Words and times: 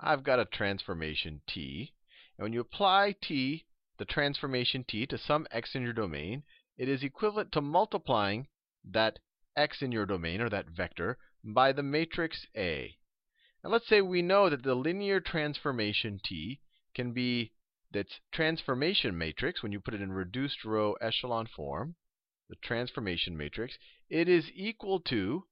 I've 0.00 0.22
got 0.22 0.38
a 0.38 0.44
transformation 0.44 1.40
t. 1.46 1.92
And 2.36 2.44
when 2.44 2.52
you 2.52 2.60
apply 2.60 3.16
t, 3.20 3.66
the 3.98 4.04
transformation 4.04 4.84
t, 4.84 5.06
to 5.06 5.18
some 5.18 5.46
x 5.50 5.74
in 5.74 5.82
your 5.82 5.92
domain, 5.92 6.44
it 6.76 6.88
is 6.88 7.02
equivalent 7.02 7.50
to 7.52 7.60
multiplying 7.60 8.46
that 8.84 9.18
x 9.56 9.82
in 9.82 9.90
your 9.90 10.06
domain, 10.06 10.40
or 10.40 10.48
that 10.48 10.70
vector, 10.70 11.18
by 11.42 11.72
the 11.72 11.82
matrix 11.82 12.46
A. 12.56 12.96
And 13.64 13.72
let's 13.72 13.88
say 13.88 14.00
we 14.00 14.22
know 14.22 14.48
that 14.48 14.62
the 14.62 14.76
linear 14.76 15.20
transformation 15.20 16.20
t 16.22 16.60
can 16.94 17.12
be 17.12 17.52
that's 17.90 18.20
transformation 18.30 19.18
matrix, 19.18 19.62
when 19.62 19.72
you 19.72 19.80
put 19.80 19.94
it 19.94 20.00
in 20.00 20.12
reduced 20.12 20.64
row 20.64 20.92
echelon 21.00 21.46
form, 21.46 21.96
the 22.48 22.56
transformation 22.56 23.36
matrix, 23.36 23.78
it 24.08 24.28
is 24.28 24.50
equal 24.54 25.00
to 25.00 25.44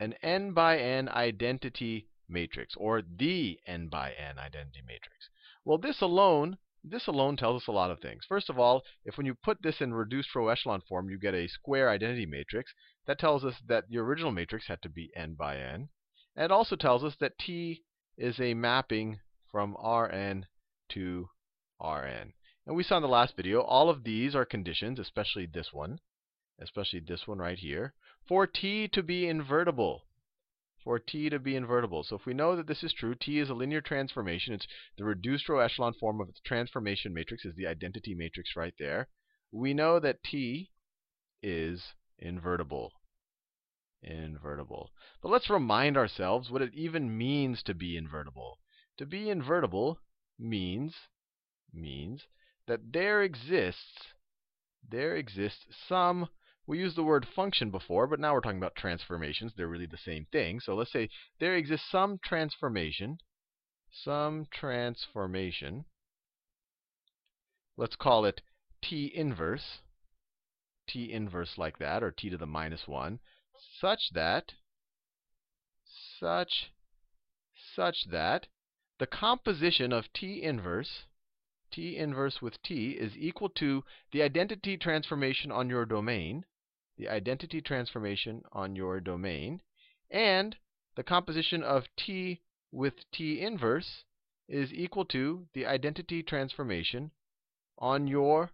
an 0.00 0.14
n 0.22 0.52
by 0.52 0.78
n 0.78 1.08
identity 1.08 2.08
matrix, 2.28 2.74
or 2.76 3.02
the 3.02 3.58
n 3.66 3.88
by 3.88 4.12
n 4.12 4.38
identity 4.38 4.82
matrix. 4.86 5.28
Well, 5.64 5.78
this 5.78 6.00
alone, 6.00 6.58
this 6.82 7.06
alone 7.06 7.36
tells 7.36 7.62
us 7.62 7.68
a 7.68 7.72
lot 7.72 7.90
of 7.90 8.00
things. 8.00 8.24
First 8.28 8.50
of 8.50 8.58
all, 8.58 8.82
if 9.04 9.16
when 9.16 9.26
you 9.26 9.34
put 9.34 9.62
this 9.62 9.80
in 9.80 9.94
reduced 9.94 10.34
row 10.34 10.48
echelon 10.48 10.82
form, 10.88 11.08
you 11.08 11.18
get 11.18 11.34
a 11.34 11.48
square 11.48 11.88
identity 11.88 12.26
matrix, 12.26 12.72
that 13.06 13.18
tells 13.18 13.44
us 13.44 13.54
that 13.66 13.88
the 13.88 13.98
original 13.98 14.32
matrix 14.32 14.66
had 14.66 14.82
to 14.82 14.88
be 14.88 15.10
n 15.16 15.34
by 15.34 15.56
n. 15.56 15.88
And 16.36 16.44
it 16.44 16.50
also 16.50 16.76
tells 16.76 17.04
us 17.04 17.16
that 17.20 17.38
T 17.38 17.82
is 18.16 18.40
a 18.40 18.54
mapping 18.54 19.20
from 19.50 19.76
Rn 19.82 20.46
to 20.90 21.28
Rn. 21.80 22.32
And 22.66 22.76
we 22.76 22.82
saw 22.82 22.96
in 22.96 23.02
the 23.02 23.08
last 23.08 23.36
video, 23.36 23.60
all 23.60 23.90
of 23.90 24.04
these 24.04 24.34
are 24.34 24.44
conditions, 24.44 24.98
especially 24.98 25.46
this 25.46 25.72
one, 25.72 26.00
especially 26.60 27.00
this 27.00 27.26
one 27.26 27.38
right 27.38 27.58
here, 27.58 27.94
for 28.26 28.46
t 28.46 28.88
to 28.88 29.02
be 29.02 29.28
invertible. 29.28 30.06
For 30.84 30.98
t 30.98 31.30
to 31.30 31.38
be 31.38 31.56
invertible. 31.56 32.04
So 32.04 32.16
if 32.16 32.26
we 32.26 32.34
know 32.34 32.54
that 32.56 32.66
this 32.66 32.84
is 32.84 32.92
true, 32.92 33.14
t 33.14 33.38
is 33.38 33.48
a 33.48 33.54
linear 33.54 33.80
transformation. 33.80 34.52
It's 34.52 34.66
the 34.98 35.04
reduced 35.04 35.48
row 35.48 35.60
echelon 35.60 35.94
form 35.94 36.20
of 36.20 36.28
its 36.28 36.40
transformation 36.40 37.14
matrix 37.14 37.44
is 37.44 37.54
the 37.56 37.66
identity 37.66 38.14
matrix 38.14 38.54
right 38.54 38.74
there. 38.78 39.08
We 39.50 39.72
know 39.72 39.98
that 39.98 40.22
t 40.22 40.70
is 41.42 41.94
invertible. 42.18 42.92
Invertible. 44.02 44.90
But 45.22 45.30
let's 45.30 45.48
remind 45.48 45.96
ourselves 45.96 46.50
what 46.50 46.60
it 46.62 46.74
even 46.74 47.16
means 47.16 47.62
to 47.62 47.74
be 47.74 47.96
invertible. 47.96 48.58
To 48.98 49.06
be 49.06 49.30
invertible 49.30 50.00
means 50.38 50.94
means 51.72 52.26
that 52.66 52.92
there 52.92 53.22
exists 53.22 54.12
there 54.88 55.16
exists 55.16 55.64
some 55.88 56.28
we 56.66 56.78
used 56.78 56.96
the 56.96 57.02
word 57.02 57.26
function 57.34 57.70
before, 57.70 58.06
but 58.06 58.20
now 58.20 58.32
we're 58.32 58.40
talking 58.40 58.58
about 58.58 58.74
transformations. 58.74 59.52
They're 59.56 59.68
really 59.68 59.86
the 59.86 59.96
same 59.96 60.26
thing. 60.32 60.60
So 60.60 60.74
let's 60.74 60.92
say 60.92 61.08
there 61.40 61.56
exists 61.56 61.90
some 61.90 62.18
transformation, 62.24 63.18
some 63.90 64.46
transformation. 64.50 65.84
Let's 67.76 67.96
call 67.96 68.24
it 68.24 68.40
t 68.82 69.12
inverse, 69.14 69.80
t 70.88 71.12
inverse 71.12 71.58
like 71.58 71.78
that, 71.78 72.02
or 72.02 72.10
t 72.10 72.30
to 72.30 72.36
the 72.36 72.46
minus 72.46 72.86
1, 72.86 73.18
such 73.80 74.10
that, 74.14 74.52
such, 76.18 76.70
such 77.74 78.06
that 78.10 78.46
the 78.98 79.06
composition 79.06 79.92
of 79.92 80.12
t 80.12 80.42
inverse 80.42 81.04
T 81.74 81.96
inverse 81.96 82.40
with 82.40 82.62
T 82.62 82.92
is 82.92 83.16
equal 83.16 83.48
to 83.48 83.82
the 84.12 84.22
identity 84.22 84.76
transformation 84.76 85.50
on 85.50 85.68
your 85.68 85.84
domain, 85.84 86.44
the 86.96 87.08
identity 87.08 87.60
transformation 87.60 88.42
on 88.52 88.76
your 88.76 89.00
domain, 89.00 89.60
and 90.10 90.56
the 90.96 91.02
composition 91.02 91.62
of 91.62 91.84
T 91.96 92.40
with 92.70 93.10
T 93.12 93.40
inverse 93.40 94.04
is 94.48 94.72
equal 94.72 95.04
to 95.06 95.46
the 95.54 95.66
identity 95.66 96.22
transformation 96.22 97.10
on 97.78 98.06
your 98.06 98.50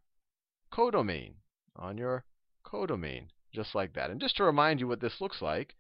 codomain, 0.73 1.35
on 1.77 1.99
your 1.99 2.25
codomain, 2.65 3.29
just 3.53 3.75
like 3.75 3.93
that. 3.95 4.11
And 4.11 4.21
just 4.21 4.37
to 4.37 4.45
remind 4.45 4.81
you 4.81 4.89
what 4.89 5.01
this 5.01 5.21
looks 5.21 5.43
like, 5.43 5.75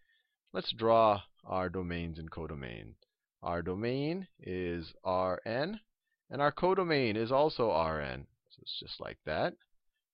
let's 0.52 0.72
draw 0.72 1.22
our 1.44 1.68
domains 1.68 2.18
and 2.18 2.30
codomain. 2.30 2.94
Our 3.42 3.62
domain 3.62 4.28
is 4.38 4.92
Rn. 5.06 5.80
And 6.32 6.40
our 6.40 6.52
codomain 6.52 7.16
is 7.16 7.32
also 7.32 7.70
Rn. 7.70 8.26
So 8.50 8.58
it's 8.62 8.78
just 8.78 9.00
like 9.00 9.18
that. 9.24 9.54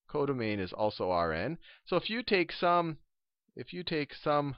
Codomain 0.09 0.59
is 0.61 0.73
also 0.73 1.13
Rn. 1.13 1.59
So 1.87 1.97
if 1.97 2.09
you 2.09 2.23
take 2.23 2.53
some 2.53 2.99
if 3.57 3.73
you 3.73 3.83
take 3.83 4.15
some 4.15 4.57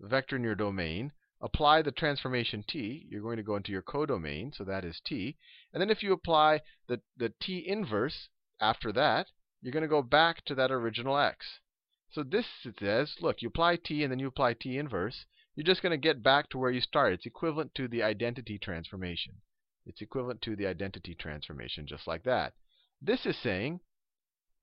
vector 0.00 0.36
in 0.36 0.42
your 0.42 0.56
domain, 0.56 1.12
apply 1.40 1.82
the 1.82 1.92
transformation 1.92 2.64
t, 2.66 3.06
you're 3.08 3.22
going 3.22 3.36
to 3.36 3.42
go 3.42 3.56
into 3.56 3.72
your 3.72 3.82
codomain, 3.82 4.52
so 4.52 4.64
that 4.64 4.84
is 4.84 5.00
t. 5.04 5.36
And 5.72 5.80
then 5.80 5.90
if 5.90 6.02
you 6.02 6.12
apply 6.12 6.60
the, 6.88 7.00
the 7.16 7.32
t 7.40 7.64
inverse 7.66 8.28
after 8.60 8.92
that, 8.92 9.28
you're 9.60 9.72
going 9.72 9.82
to 9.82 9.88
go 9.88 10.02
back 10.02 10.44
to 10.44 10.54
that 10.56 10.70
original 10.70 11.16
x. 11.16 11.60
So 12.10 12.22
this 12.22 12.46
says, 12.78 13.14
look, 13.20 13.42
you 13.42 13.48
apply 13.48 13.76
t 13.76 14.02
and 14.02 14.10
then 14.10 14.18
you 14.18 14.26
apply 14.26 14.54
t 14.54 14.76
inverse. 14.76 15.24
You're 15.54 15.66
just 15.66 15.82
going 15.82 15.92
to 15.92 15.96
get 15.96 16.22
back 16.22 16.48
to 16.50 16.58
where 16.58 16.70
you 16.70 16.80
started. 16.80 17.20
It's 17.20 17.26
equivalent 17.26 17.74
to 17.76 17.88
the 17.88 18.02
identity 18.02 18.58
transformation. 18.58 19.34
It's 19.84 20.00
equivalent 20.00 20.42
to 20.42 20.56
the 20.56 20.66
identity 20.66 21.14
transformation, 21.14 21.86
just 21.86 22.06
like 22.06 22.22
that. 22.24 22.54
This 23.00 23.26
is 23.26 23.36
saying, 23.36 23.80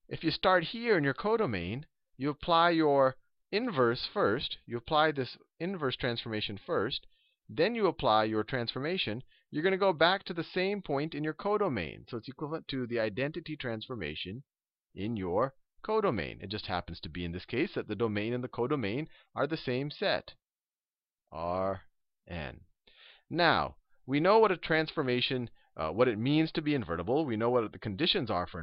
if 0.09 0.23
you 0.23 0.31
start 0.31 0.63
here 0.63 0.97
in 0.97 1.03
your 1.03 1.13
codomain, 1.13 1.85
you 2.17 2.31
apply 2.31 2.71
your 2.71 3.15
inverse 3.51 4.07
first, 4.11 4.57
you 4.65 4.75
apply 4.75 5.11
this 5.11 5.37
inverse 5.59 5.95
transformation 5.95 6.59
first, 6.65 7.05
then 7.47 7.75
you 7.75 7.85
apply 7.85 8.23
your 8.23 8.43
transformation, 8.43 9.23
you're 9.51 9.63
going 9.63 9.71
to 9.71 9.77
go 9.77 9.93
back 9.93 10.23
to 10.23 10.33
the 10.33 10.43
same 10.43 10.81
point 10.81 11.13
in 11.13 11.23
your 11.23 11.33
codomain. 11.33 12.05
So 12.07 12.17
it's 12.17 12.27
equivalent 12.27 12.67
to 12.69 12.87
the 12.87 12.99
identity 12.99 13.55
transformation 13.55 14.43
in 14.95 15.15
your 15.15 15.53
codomain. 15.83 16.41
It 16.41 16.49
just 16.49 16.65
happens 16.65 16.99
to 17.01 17.09
be 17.09 17.23
in 17.23 17.31
this 17.31 17.45
case 17.45 17.71
that 17.75 17.87
the 17.87 17.95
domain 17.95 18.33
and 18.33 18.43
the 18.43 18.47
codomain 18.47 19.07
are 19.35 19.47
the 19.47 19.57
same 19.57 19.91
set. 19.91 20.33
Rn. 21.31 22.61
Now, 23.29 23.75
we 24.07 24.19
know 24.19 24.39
what 24.39 24.51
a 24.51 24.57
transformation, 24.57 25.51
uh, 25.77 25.89
what 25.89 26.07
it 26.07 26.17
means 26.17 26.51
to 26.53 26.63
be 26.63 26.73
invertible. 26.73 27.25
We 27.25 27.37
know 27.37 27.51
what 27.51 27.71
the 27.71 27.79
conditions 27.79 28.31
are 28.31 28.47
for 28.47 28.59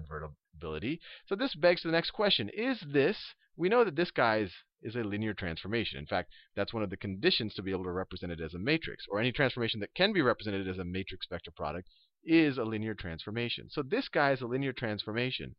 So 1.26 1.34
this 1.34 1.54
begs 1.54 1.82
the 1.82 1.90
next 1.90 2.10
question. 2.10 2.50
Is 2.50 2.80
this, 2.92 3.16
we 3.56 3.68
know 3.68 3.84
that 3.84 3.96
this 3.96 4.10
guy 4.10 4.38
is, 4.38 4.52
is 4.82 4.96
a 4.96 5.00
linear 5.00 5.34
transformation. 5.34 5.98
In 5.98 6.06
fact, 6.06 6.30
that's 6.54 6.74
one 6.74 6.82
of 6.82 6.90
the 6.90 6.96
conditions 6.96 7.54
to 7.54 7.62
be 7.62 7.70
able 7.70 7.84
to 7.84 7.90
represent 7.90 8.32
it 8.32 8.40
as 8.40 8.54
a 8.54 8.58
matrix. 8.58 9.04
Or 9.10 9.20
any 9.20 9.32
transformation 9.32 9.80
that 9.80 9.94
can 9.94 10.12
be 10.12 10.22
represented 10.22 10.68
as 10.68 10.78
a 10.78 10.84
matrix 10.84 11.26
vector 11.28 11.50
product 11.50 11.88
is 12.24 12.58
a 12.58 12.64
linear 12.64 12.94
transformation. 12.94 13.68
So 13.70 13.82
this 13.82 14.08
guy 14.08 14.32
is 14.32 14.40
a 14.40 14.46
linear 14.46 14.72
transformation. 14.72 15.54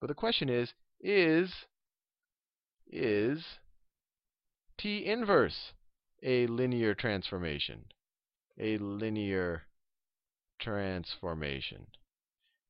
But 0.00 0.08
the 0.08 0.14
question 0.14 0.48
is, 0.48 0.72
is, 1.00 1.52
is 2.90 3.44
T 4.78 5.04
inverse 5.04 5.72
a 6.22 6.46
linear 6.46 6.94
transformation? 6.94 7.84
a 8.58 8.78
linear 8.78 9.62
transformation. 10.60 11.86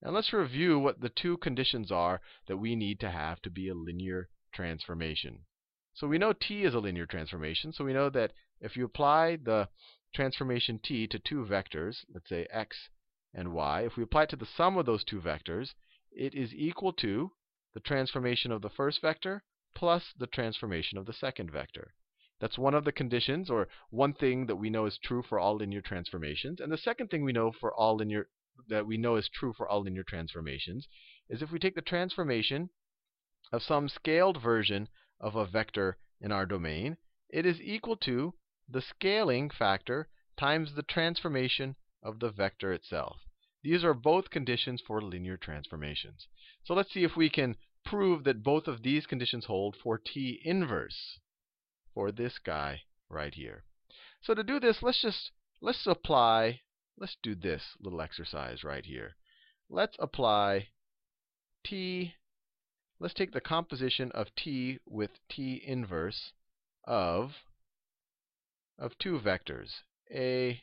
Now 0.04 0.10
let's 0.10 0.34
review 0.34 0.78
what 0.78 1.00
the 1.00 1.08
two 1.08 1.38
conditions 1.38 1.90
are 1.90 2.20
that 2.46 2.58
we 2.58 2.76
need 2.76 3.00
to 3.00 3.10
have 3.10 3.40
to 3.40 3.48
be 3.48 3.70
a 3.70 3.74
linear 3.74 4.28
transformation. 4.52 5.46
So 5.94 6.06
we 6.06 6.18
know 6.18 6.34
t 6.34 6.64
is 6.64 6.74
a 6.74 6.78
linear 6.78 7.06
transformation, 7.06 7.72
so 7.72 7.86
we 7.86 7.94
know 7.94 8.10
that 8.10 8.34
if 8.60 8.76
you 8.76 8.84
apply 8.84 9.36
the 9.36 9.70
transformation 10.14 10.78
t 10.78 11.06
to 11.06 11.18
two 11.18 11.46
vectors, 11.46 12.04
let's 12.12 12.28
say 12.28 12.46
x 12.50 12.90
and 13.32 13.54
y, 13.54 13.80
if 13.80 13.96
we 13.96 14.02
apply 14.02 14.24
it 14.24 14.28
to 14.28 14.36
the 14.36 14.44
sum 14.44 14.76
of 14.76 14.84
those 14.84 15.04
two 15.04 15.22
vectors, 15.22 15.72
it 16.12 16.34
is 16.34 16.52
equal 16.52 16.92
to 16.92 17.32
the 17.72 17.80
transformation 17.80 18.52
of 18.52 18.60
the 18.60 18.68
first 18.68 19.00
vector 19.00 19.42
plus 19.74 20.12
the 20.18 20.26
transformation 20.26 20.98
of 20.98 21.06
the 21.06 21.14
second 21.14 21.50
vector. 21.50 21.94
That's 22.40 22.58
one 22.58 22.74
of 22.74 22.84
the 22.84 22.92
conditions, 22.92 23.48
or 23.48 23.68
one 23.88 24.12
thing 24.12 24.46
that 24.46 24.56
we 24.56 24.68
know 24.68 24.84
is 24.84 24.98
true 24.98 25.22
for 25.22 25.38
all 25.38 25.56
linear 25.56 25.80
transformations. 25.80 26.60
And 26.60 26.70
the 26.70 26.76
second 26.76 27.08
thing 27.08 27.24
we 27.24 27.32
know 27.32 27.52
for 27.52 27.72
all 27.72 27.96
linear 27.96 28.28
that 28.68 28.86
we 28.86 28.96
know 28.96 29.16
is 29.16 29.28
true 29.28 29.52
for 29.52 29.68
all 29.68 29.82
linear 29.82 30.04
transformations 30.04 30.88
is 31.28 31.42
if 31.42 31.50
we 31.50 31.58
take 31.58 31.74
the 31.74 31.82
transformation 31.82 32.70
of 33.52 33.62
some 33.62 33.88
scaled 33.88 34.40
version 34.40 34.88
of 35.20 35.36
a 35.36 35.46
vector 35.46 35.98
in 36.20 36.32
our 36.32 36.46
domain, 36.46 36.96
it 37.28 37.46
is 37.46 37.60
equal 37.60 37.96
to 37.96 38.34
the 38.68 38.80
scaling 38.82 39.50
factor 39.50 40.08
times 40.36 40.74
the 40.74 40.82
transformation 40.82 41.76
of 42.02 42.20
the 42.20 42.30
vector 42.30 42.72
itself. 42.72 43.20
These 43.62 43.84
are 43.84 43.94
both 43.94 44.30
conditions 44.30 44.82
for 44.86 45.00
linear 45.00 45.36
transformations. 45.36 46.28
So 46.64 46.74
let's 46.74 46.92
see 46.92 47.04
if 47.04 47.16
we 47.16 47.30
can 47.30 47.56
prove 47.84 48.24
that 48.24 48.42
both 48.42 48.66
of 48.66 48.82
these 48.82 49.06
conditions 49.06 49.46
hold 49.46 49.76
for 49.76 49.98
t 49.98 50.40
inverse 50.44 51.18
for 51.92 52.10
this 52.10 52.38
guy 52.38 52.82
right 53.08 53.34
here. 53.34 53.64
So 54.22 54.34
to 54.34 54.42
do 54.42 54.58
this, 54.58 54.82
let's 54.82 55.00
just 55.00 55.30
let's 55.60 55.86
apply 55.86 56.60
let's 56.98 57.16
do 57.22 57.34
this 57.34 57.76
little 57.80 58.00
exercise 58.00 58.64
right 58.64 58.84
here. 58.84 59.16
Let's 59.68 59.96
apply 59.98 60.68
t 61.64 62.14
let's 63.00 63.14
take 63.14 63.32
the 63.32 63.40
composition 63.40 64.12
of 64.12 64.34
t 64.36 64.78
with 64.86 65.10
t 65.28 65.62
inverse 65.66 66.32
of 66.84 67.32
of 68.78 68.98
two 68.98 69.20
vectors, 69.20 69.82
a 70.12 70.60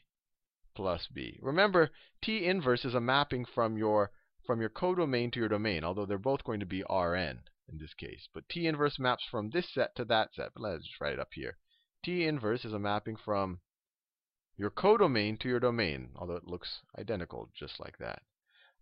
plus 0.76 1.08
b. 1.08 1.40
Remember, 1.42 1.92
T 2.22 2.46
inverse 2.46 2.86
is 2.86 2.94
a 2.94 3.02
mapping 3.02 3.46
from 3.46 3.78
your 3.78 4.12
from 4.46 4.60
your 4.60 4.70
codomain 4.70 5.32
to 5.32 5.40
your 5.40 5.50
domain, 5.50 5.84
although 5.84 6.06
they're 6.06 6.18
both 6.18 6.44
going 6.44 6.60
to 6.60 6.66
be 6.66 6.84
Rn 6.90 7.44
in 7.70 7.78
this 7.78 7.94
case. 7.94 8.28
But 8.34 8.50
T 8.50 8.68
inverse 8.68 9.00
maps 9.00 9.24
from 9.30 9.50
this 9.50 9.70
set 9.74 9.96
to 9.96 10.06
that 10.06 10.34
set. 10.34 10.54
But 10.54 10.64
let's 10.64 10.86
just 10.86 11.00
write 11.00 11.14
it 11.14 11.20
up 11.20 11.30
here. 11.34 11.58
T 12.04 12.26
inverse 12.26 12.66
is 12.66 12.74
a 12.74 12.80
mapping 12.80 13.16
from 13.16 13.60
your 14.62 14.70
codomain 14.70 15.38
to 15.40 15.50
your 15.50 15.60
domain, 15.60 16.12
although 16.16 16.38
it 16.38 16.48
looks 16.48 16.82
identical 16.98 17.50
just 17.54 17.80
like 17.80 17.98
that. 17.98 18.22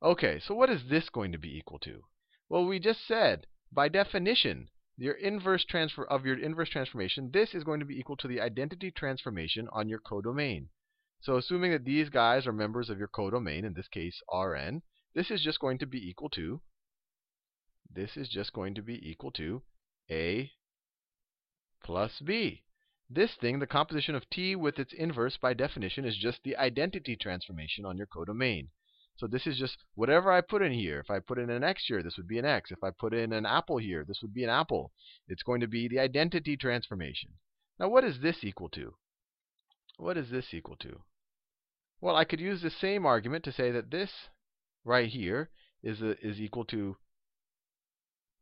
Okay, 0.03 0.39
so 0.39 0.53
what 0.53 0.69
is 0.69 0.81
this 0.89 1.09
going 1.09 1.31
to 1.31 1.39
be 1.39 1.57
equal 1.57 1.79
to? 1.79 2.03
Well, 2.49 2.65
we 2.65 2.79
just 2.79 3.07
said, 3.07 3.47
by 3.71 3.89
definition, 3.89 4.69
your 4.97 5.15
inverse 5.15 5.65
transfer 5.65 6.05
of 6.05 6.25
your 6.25 6.37
inverse 6.37 6.69
transformation, 6.69 7.31
this 7.31 7.55
is 7.55 7.63
going 7.63 7.79
to 7.79 7.85
be 7.85 7.97
equal 7.97 8.17
to 8.17 8.27
the 8.27 8.41
identity 8.41 8.91
transformation 8.91 9.67
on 9.71 9.89
your 9.89 9.99
codomain. 9.99 10.67
So 11.21 11.37
assuming 11.37 11.71
that 11.71 11.85
these 11.85 12.09
guys 12.09 12.45
are 12.45 12.53
members 12.53 12.89
of 12.89 12.99
your 12.99 13.07
codomain, 13.07 13.63
in 13.63 13.73
this 13.73 13.87
case 13.87 14.21
Rn, 14.31 14.83
this 15.15 15.31
is 15.31 15.41
just 15.41 15.59
going 15.59 15.79
to 15.79 15.87
be 15.87 16.09
equal 16.09 16.29
to 16.31 16.61
this 17.91 18.15
is 18.15 18.29
just 18.29 18.53
going 18.53 18.75
to 18.75 18.83
be 18.83 19.09
equal 19.09 19.31
to 19.31 19.63
A 20.11 20.51
plus 21.83 22.19
B. 22.19 22.63
This 23.09 23.35
thing, 23.35 23.57
the 23.57 23.65
composition 23.65 24.13
of 24.13 24.29
T 24.29 24.55
with 24.55 24.77
its 24.77 24.93
inverse 24.93 25.35
by 25.37 25.55
definition 25.55 26.05
is 26.05 26.15
just 26.15 26.43
the 26.43 26.55
identity 26.55 27.15
transformation 27.15 27.83
on 27.83 27.97
your 27.97 28.05
codomain. 28.05 28.69
So 29.15 29.27
this 29.27 29.47
is 29.47 29.57
just 29.57 29.83
whatever 29.95 30.31
I 30.31 30.41
put 30.41 30.61
in 30.61 30.71
here. 30.71 30.99
If 30.99 31.09
I 31.09 31.19
put 31.19 31.39
in 31.39 31.49
an 31.49 31.63
x 31.63 31.85
here, 31.87 32.01
this 32.01 32.15
would 32.15 32.27
be 32.27 32.39
an 32.39 32.45
x. 32.45 32.71
If 32.71 32.83
I 32.83 32.91
put 32.91 33.13
in 33.13 33.33
an 33.33 33.45
apple 33.45 33.77
here, 33.77 34.05
this 34.07 34.21
would 34.21 34.33
be 34.33 34.45
an 34.45 34.49
apple. 34.49 34.93
It's 35.27 35.43
going 35.43 35.59
to 35.59 35.67
be 35.67 35.87
the 35.87 35.99
identity 35.99 36.55
transformation. 36.55 37.31
Now 37.79 37.89
what 37.89 38.05
is 38.05 38.21
this 38.21 38.43
equal 38.43 38.69
to? 38.69 38.95
What 39.97 40.15
is 40.15 40.29
this 40.29 40.53
equal 40.53 40.77
to? 40.77 41.01
Well, 41.99 42.15
I 42.15 42.23
could 42.23 42.39
use 42.39 42.61
the 42.61 42.69
same 42.69 43.05
argument 43.05 43.43
to 43.43 43.51
say 43.51 43.71
that 43.71 43.91
this 43.91 44.29
right 44.85 45.09
here 45.09 45.49
is, 45.83 46.01
a, 46.01 46.17
is 46.25 46.39
equal 46.39 46.63
to 46.65 46.95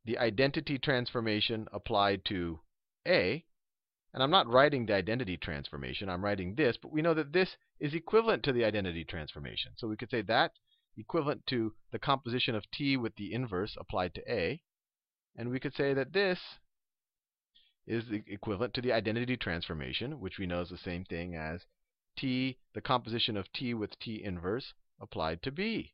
the 0.06 0.20
identity 0.20 0.78
transformation 0.78 1.68
applied 1.74 2.24
to 2.26 2.60
A. 3.08 3.47
And 4.18 4.24
I'm 4.24 4.32
not 4.32 4.52
writing 4.52 4.88
the 4.88 4.96
identity 4.96 5.38
transformation, 5.38 6.10
I'm 6.10 6.26
writing 6.26 6.56
this, 6.56 6.76
but 6.76 6.92
we 6.92 7.04
know 7.04 7.14
that 7.14 7.34
this 7.34 7.56
is 7.80 7.94
equivalent 7.94 8.42
to 8.46 8.52
the 8.52 8.66
identity 8.66 9.04
transformation. 9.04 9.74
So 9.76 9.88
we 9.88 9.96
could 9.96 10.10
say 10.10 10.24
that 10.24 10.54
equivalent 10.98 11.46
to 11.50 11.76
the 11.92 12.00
composition 12.00 12.56
of 12.56 12.66
T 12.72 12.98
with 12.98 13.16
the 13.16 13.32
inverse 13.32 13.78
applied 13.80 14.16
to 14.16 14.24
A. 14.28 14.64
And 15.36 15.52
we 15.52 15.60
could 15.60 15.76
say 15.76 15.94
that 15.94 16.14
this 16.14 16.40
is 17.86 18.06
equivalent 18.10 18.74
to 18.74 18.82
the 18.82 18.92
identity 18.92 19.38
transformation, 19.38 20.20
which 20.20 20.40
we 20.40 20.48
know 20.48 20.62
is 20.62 20.70
the 20.70 20.80
same 20.80 21.06
thing 21.06 21.36
as 21.36 21.68
T, 22.18 22.58
the 22.74 22.82
composition 22.82 23.38
of 23.38 23.54
T 23.54 23.76
with 23.76 24.00
T 24.00 24.24
inverse 24.24 24.74
applied 25.00 25.44
to 25.44 25.52
B. 25.52 25.94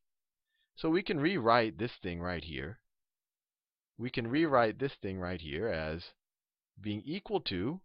So 0.78 0.90
we 0.90 1.04
can 1.04 1.20
rewrite 1.20 1.78
this 1.78 1.98
thing 2.02 2.22
right 2.22 2.46
here. 2.46 2.80
We 3.98 4.10
can 4.10 4.28
rewrite 4.28 4.80
this 4.80 4.94
thing 4.94 5.20
right 5.20 5.42
here 5.42 5.68
as 5.68 6.14
being 6.80 7.02
equal 7.06 7.42
to 7.42 7.82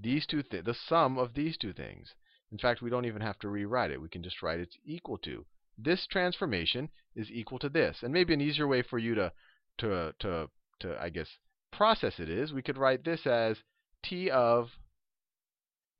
these 0.00 0.26
two 0.26 0.42
th 0.42 0.64
the 0.64 0.74
sum 0.74 1.18
of 1.18 1.34
these 1.34 1.56
two 1.56 1.72
things. 1.72 2.14
In 2.52 2.58
fact, 2.58 2.82
we 2.82 2.90
don't 2.90 3.06
even 3.06 3.22
have 3.22 3.38
to 3.40 3.48
rewrite 3.48 3.90
it. 3.90 4.00
We 4.00 4.08
can 4.08 4.22
just 4.22 4.42
write 4.42 4.60
it's 4.60 4.78
equal 4.84 5.18
to. 5.18 5.44
This 5.78 6.06
transformation 6.06 6.90
is 7.14 7.30
equal 7.30 7.58
to 7.60 7.68
this. 7.68 8.02
And 8.02 8.12
maybe 8.12 8.34
an 8.34 8.40
easier 8.40 8.66
way 8.66 8.82
for 8.82 8.98
you 8.98 9.14
to 9.14 9.32
to 9.78 10.14
to 10.20 10.50
to 10.80 11.00
I 11.00 11.10
guess 11.10 11.38
process 11.72 12.18
it 12.18 12.30
is 12.30 12.52
we 12.52 12.62
could 12.62 12.78
write 12.78 13.04
this 13.04 13.26
as 13.26 13.58
t 14.02 14.30
of 14.30 14.70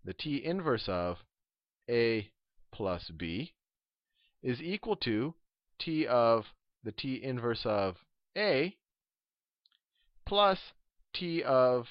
the 0.05 0.15
t 0.15 0.43
inverse 0.45 0.89
of 0.89 1.19
a 1.89 2.31
plus 2.73 3.11
b 3.11 3.55
is 4.43 4.63
equal 4.63 4.97
to 4.97 5.35
t 5.79 6.07
of 6.07 6.47
the 6.85 6.93
t 6.93 7.23
inverse 7.23 7.67
of 7.67 7.97
a 8.37 8.77
plus 10.25 10.59
t 11.13 11.43
of 11.43 11.87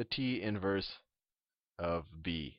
the 0.00 0.04
t 0.04 0.40
inverse 0.40 0.92
of 1.78 2.06
b. 2.22 2.58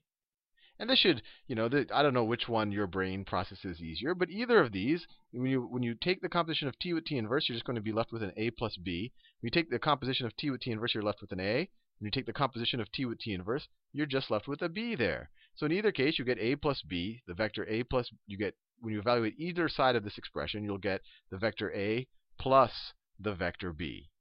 And 0.78 0.88
this 0.88 1.00
should, 1.00 1.24
you 1.48 1.56
know, 1.56 1.68
the, 1.68 1.88
I 1.92 2.04
don't 2.04 2.14
know 2.14 2.24
which 2.24 2.48
one 2.48 2.72
your 2.72 2.86
brain 2.86 3.26
processes 3.26 3.82
easier, 3.82 4.14
but 4.14 4.30
either 4.30 4.60
of 4.60 4.72
these, 4.72 5.08
when 5.32 5.50
you 5.50 5.64
when 5.64 5.82
you 5.82 5.96
take 5.96 6.22
the 6.22 6.30
composition 6.30 6.68
of 6.68 6.78
t 6.78 6.94
with 6.94 7.06
t 7.06 7.18
inverse, 7.18 7.50
you're 7.50 7.56
just 7.56 7.66
going 7.66 7.78
to 7.78 7.82
be 7.82 7.92
left 7.92 8.12
with 8.12 8.22
an 8.22 8.32
a 8.38 8.52
plus 8.52 8.78
b. 8.78 9.12
When 9.40 9.48
you 9.48 9.50
take 9.50 9.72
the 9.72 9.80
composition 9.80 10.28
of 10.28 10.38
t 10.38 10.52
with 10.52 10.62
t 10.62 10.70
inverse, 10.70 10.94
you're 10.94 11.02
left 11.02 11.20
with 11.20 11.32
an 11.32 11.40
a. 11.40 11.68
When 11.98 12.06
you 12.06 12.12
take 12.12 12.28
the 12.28 12.34
composition 12.34 12.80
of 12.80 12.92
t 12.92 13.06
with 13.06 13.18
t 13.18 13.34
inverse, 13.34 13.68
you're 13.92 14.06
just 14.06 14.30
left 14.30 14.48
with 14.48 14.62
a 14.62 14.70
b 14.70 14.94
there. 14.94 15.32
So 15.56 15.66
in 15.66 15.72
either 15.72 15.92
case, 15.92 16.20
you 16.20 16.26
get 16.26 16.38
a 16.38 16.58
plus 16.58 16.84
b, 16.84 17.24
the 17.26 17.34
vector 17.34 17.68
a 17.68 17.82
plus, 17.82 18.12
you 18.28 18.38
get, 18.38 18.54
when 18.82 18.94
you 18.94 19.00
evaluate 19.00 19.34
either 19.40 19.68
side 19.68 19.96
of 19.96 20.04
this 20.04 20.20
expression, 20.20 20.64
you'll 20.64 20.78
get 20.78 21.02
the 21.32 21.40
vector 21.40 21.74
a 21.74 22.06
plus 22.40 22.94
the 23.20 23.34
vector 23.34 23.74
b. 23.74 24.12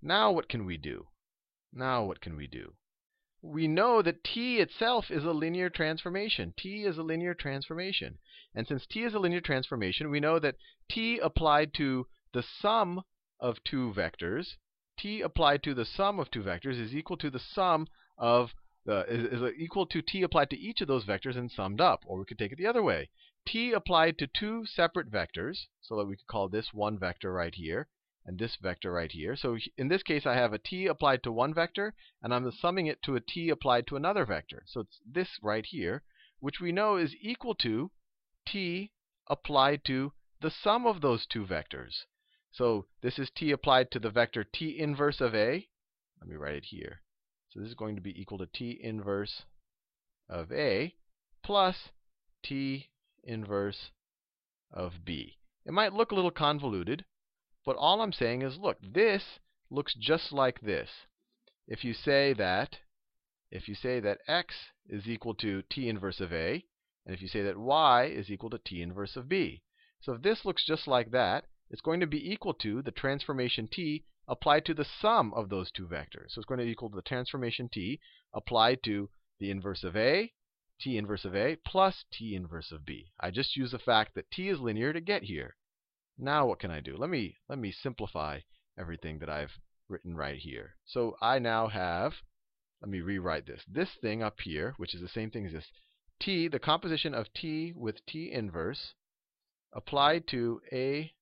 Now 0.00 0.30
what 0.30 0.48
can 0.48 0.64
we 0.64 0.76
do? 0.76 1.06
Now 1.72 2.04
what 2.04 2.20
can 2.20 2.36
we 2.36 2.46
do? 2.46 2.74
we 3.44 3.66
know 3.66 4.00
that 4.02 4.22
t 4.22 4.60
itself 4.60 5.10
is 5.10 5.24
a 5.24 5.32
linear 5.32 5.68
transformation. 5.68 6.54
t 6.56 6.84
is 6.84 6.96
a 6.96 7.02
linear 7.02 7.34
transformation. 7.34 8.16
And 8.54 8.68
since 8.68 8.86
t 8.86 9.02
is 9.02 9.14
a 9.14 9.18
linear 9.18 9.40
transformation, 9.40 10.10
we 10.10 10.20
know 10.20 10.38
that 10.38 10.54
t 10.88 11.18
applied 11.18 11.74
to 11.74 12.06
the 12.32 12.44
sum 12.44 13.02
of 13.40 13.64
two 13.64 13.92
vectors, 13.96 14.54
t 14.96 15.22
applied 15.22 15.64
to 15.64 15.74
the 15.74 15.84
sum 15.84 16.20
of 16.20 16.30
two 16.30 16.44
vectors 16.44 16.78
is 16.78 16.94
equal 16.94 17.16
to 17.16 17.30
the 17.30 17.40
sum 17.40 17.88
of 18.16 18.54
uh, 18.86 19.02
is, 19.08 19.42
is 19.42 19.52
equal 19.56 19.86
to 19.86 20.02
t 20.02 20.22
applied 20.22 20.50
to 20.50 20.56
each 20.56 20.80
of 20.80 20.86
those 20.86 21.04
vectors 21.04 21.36
and 21.36 21.50
summed 21.50 21.80
up. 21.80 22.04
Or 22.06 22.18
we 22.18 22.24
could 22.24 22.38
take 22.38 22.52
it 22.52 22.58
the 22.58 22.68
other 22.68 22.82
way. 22.84 23.10
t 23.44 23.72
applied 23.72 24.18
to 24.18 24.28
two 24.28 24.66
separate 24.66 25.10
vectors, 25.10 25.66
so 25.80 25.96
that 25.96 26.06
we 26.06 26.14
could 26.14 26.28
call 26.28 26.48
this 26.48 26.72
one 26.72 26.96
vector 26.96 27.32
right 27.32 27.56
here, 27.56 27.88
and 28.24 28.38
this 28.38 28.56
vector 28.56 28.92
right 28.92 29.10
here. 29.10 29.36
So 29.36 29.58
in 29.76 29.88
this 29.88 30.02
case, 30.02 30.26
I 30.26 30.34
have 30.34 30.52
a 30.52 30.58
t 30.58 30.86
applied 30.86 31.22
to 31.24 31.32
one 31.32 31.52
vector, 31.52 31.94
and 32.22 32.32
I'm 32.32 32.50
summing 32.52 32.86
it 32.86 33.02
to 33.02 33.16
a 33.16 33.20
t 33.20 33.48
applied 33.50 33.86
to 33.88 33.96
another 33.96 34.24
vector. 34.24 34.62
So 34.66 34.80
it's 34.80 35.00
this 35.04 35.38
right 35.42 35.66
here, 35.66 36.02
which 36.40 36.60
we 36.60 36.72
know 36.72 36.96
is 36.96 37.14
equal 37.20 37.54
to 37.56 37.90
t 38.46 38.92
applied 39.28 39.84
to 39.86 40.12
the 40.40 40.50
sum 40.50 40.86
of 40.86 41.00
those 41.00 41.26
two 41.26 41.44
vectors. 41.44 42.04
So 42.50 42.86
this 43.00 43.18
is 43.18 43.30
t 43.30 43.50
applied 43.50 43.90
to 43.92 43.98
the 43.98 44.10
vector 44.10 44.44
t 44.44 44.78
inverse 44.78 45.20
of 45.20 45.34
a. 45.34 45.68
Let 46.20 46.28
me 46.28 46.36
write 46.36 46.54
it 46.54 46.66
here. 46.66 47.02
So 47.50 47.60
this 47.60 47.68
is 47.68 47.74
going 47.74 47.96
to 47.96 48.02
be 48.02 48.20
equal 48.20 48.38
to 48.38 48.46
t 48.46 48.78
inverse 48.82 49.42
of 50.28 50.52
a 50.52 50.94
plus 51.42 51.90
t 52.42 52.88
inverse 53.24 53.90
of 54.72 55.04
b. 55.04 55.38
It 55.64 55.72
might 55.72 55.92
look 55.92 56.10
a 56.10 56.14
little 56.14 56.30
convoluted, 56.30 57.04
but 57.64 57.76
all 57.76 58.00
I'm 58.00 58.12
saying 58.12 58.42
is, 58.42 58.58
look, 58.58 58.78
this 58.82 59.38
looks 59.70 59.94
just 59.94 60.32
like 60.32 60.60
this. 60.60 60.90
If 61.66 61.84
you 61.84 61.94
say 61.94 62.32
that 62.34 62.78
if 63.52 63.68
you 63.68 63.74
say 63.74 64.00
that 64.00 64.22
x 64.26 64.72
is 64.88 65.06
equal 65.06 65.34
to 65.34 65.60
t 65.68 65.86
inverse 65.86 66.22
of 66.22 66.32
a, 66.32 66.64
and 67.04 67.14
if 67.14 67.20
you 67.20 67.28
say 67.28 67.42
that 67.42 67.58
y 67.58 68.06
is 68.06 68.30
equal 68.30 68.48
to 68.48 68.56
t 68.56 68.80
inverse 68.80 69.14
of 69.14 69.28
b. 69.28 69.62
So 70.00 70.14
if 70.14 70.22
this 70.22 70.46
looks 70.46 70.64
just 70.64 70.88
like 70.88 71.10
that, 71.10 71.44
it's 71.68 71.82
going 71.82 72.00
to 72.00 72.06
be 72.06 72.32
equal 72.32 72.54
to 72.54 72.80
the 72.80 72.90
transformation 72.90 73.68
t 73.68 74.06
applied 74.26 74.64
to 74.64 74.72
the 74.72 74.86
sum 74.86 75.34
of 75.34 75.50
those 75.50 75.70
two 75.70 75.86
vectors. 75.86 76.30
So 76.30 76.38
it's 76.38 76.46
going 76.46 76.60
to 76.60 76.66
equal 76.66 76.88
to 76.88 76.96
the 76.96 77.02
transformation 77.02 77.68
t 77.68 78.00
applied 78.32 78.82
to 78.84 79.10
the 79.38 79.50
inverse 79.50 79.84
of 79.84 79.96
a, 79.96 80.32
t 80.80 80.96
inverse 80.96 81.26
of 81.26 81.36
a, 81.36 81.56
plus 81.56 82.06
t 82.10 82.34
inverse 82.34 82.72
of 82.72 82.86
b. 82.86 83.12
I 83.20 83.30
just 83.30 83.54
use 83.54 83.72
the 83.72 83.78
fact 83.78 84.14
that 84.14 84.30
t 84.30 84.48
is 84.48 84.60
linear 84.60 84.94
to 84.94 85.00
get 85.02 85.24
here. 85.24 85.56
Now 86.18 86.46
what 86.46 86.58
can 86.58 86.70
I 86.70 86.80
do? 86.80 86.96
Let 86.96 87.10
me 87.10 87.36
let 87.48 87.58
me 87.58 87.72
simplify 87.72 88.40
everything 88.78 89.18
that 89.18 89.28
I've 89.28 89.58
written 89.88 90.16
right 90.16 90.38
here. 90.38 90.76
So 90.84 91.16
I 91.20 91.38
now 91.38 91.68
have, 91.68 92.12
let 92.80 92.90
me 92.90 93.00
rewrite 93.00 93.46
this. 93.46 93.62
This 93.66 93.90
thing 94.00 94.22
up 94.22 94.40
here, 94.40 94.74
which 94.76 94.94
is 94.94 95.00
the 95.00 95.08
same 95.08 95.30
thing 95.30 95.46
as 95.46 95.52
this, 95.52 95.70
t, 96.20 96.48
the 96.48 96.58
composition 96.58 97.14
of 97.14 97.32
t 97.32 97.72
with 97.74 98.04
t 98.06 98.30
inverse 98.32 98.94
applied 99.72 100.26
to 100.28 100.60
a 100.72 101.12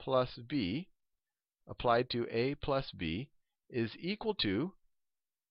plus 0.00 0.38
b, 0.48 0.88
applied 1.68 2.10
to 2.10 2.26
a 2.30 2.54
plus 2.56 2.90
b, 2.92 3.30
is 3.70 3.96
equal 3.98 4.34
to 4.34 4.72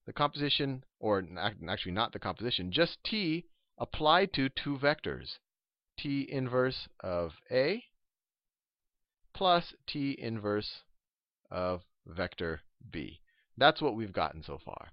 the 0.05 0.13
composition, 0.13 0.83
or 0.99 1.23
actually 1.67 1.91
not 1.91 2.13
the 2.13 2.19
composition, 2.19 2.71
just 2.71 3.03
t 3.03 3.45
applied 3.77 4.33
to 4.33 4.49
two 4.49 4.77
vectors, 4.77 5.37
t 5.97 6.27
inverse 6.29 6.87
of 7.01 7.33
a 7.51 7.83
plus 9.37 9.75
t 9.85 10.17
inverse 10.17 10.81
of 11.51 11.83
vector 12.07 12.61
b. 12.89 13.21
That's 13.55 13.79
what 13.79 13.95
we've 13.95 14.11
gotten 14.11 14.41
so 14.41 14.57
far. 14.57 14.89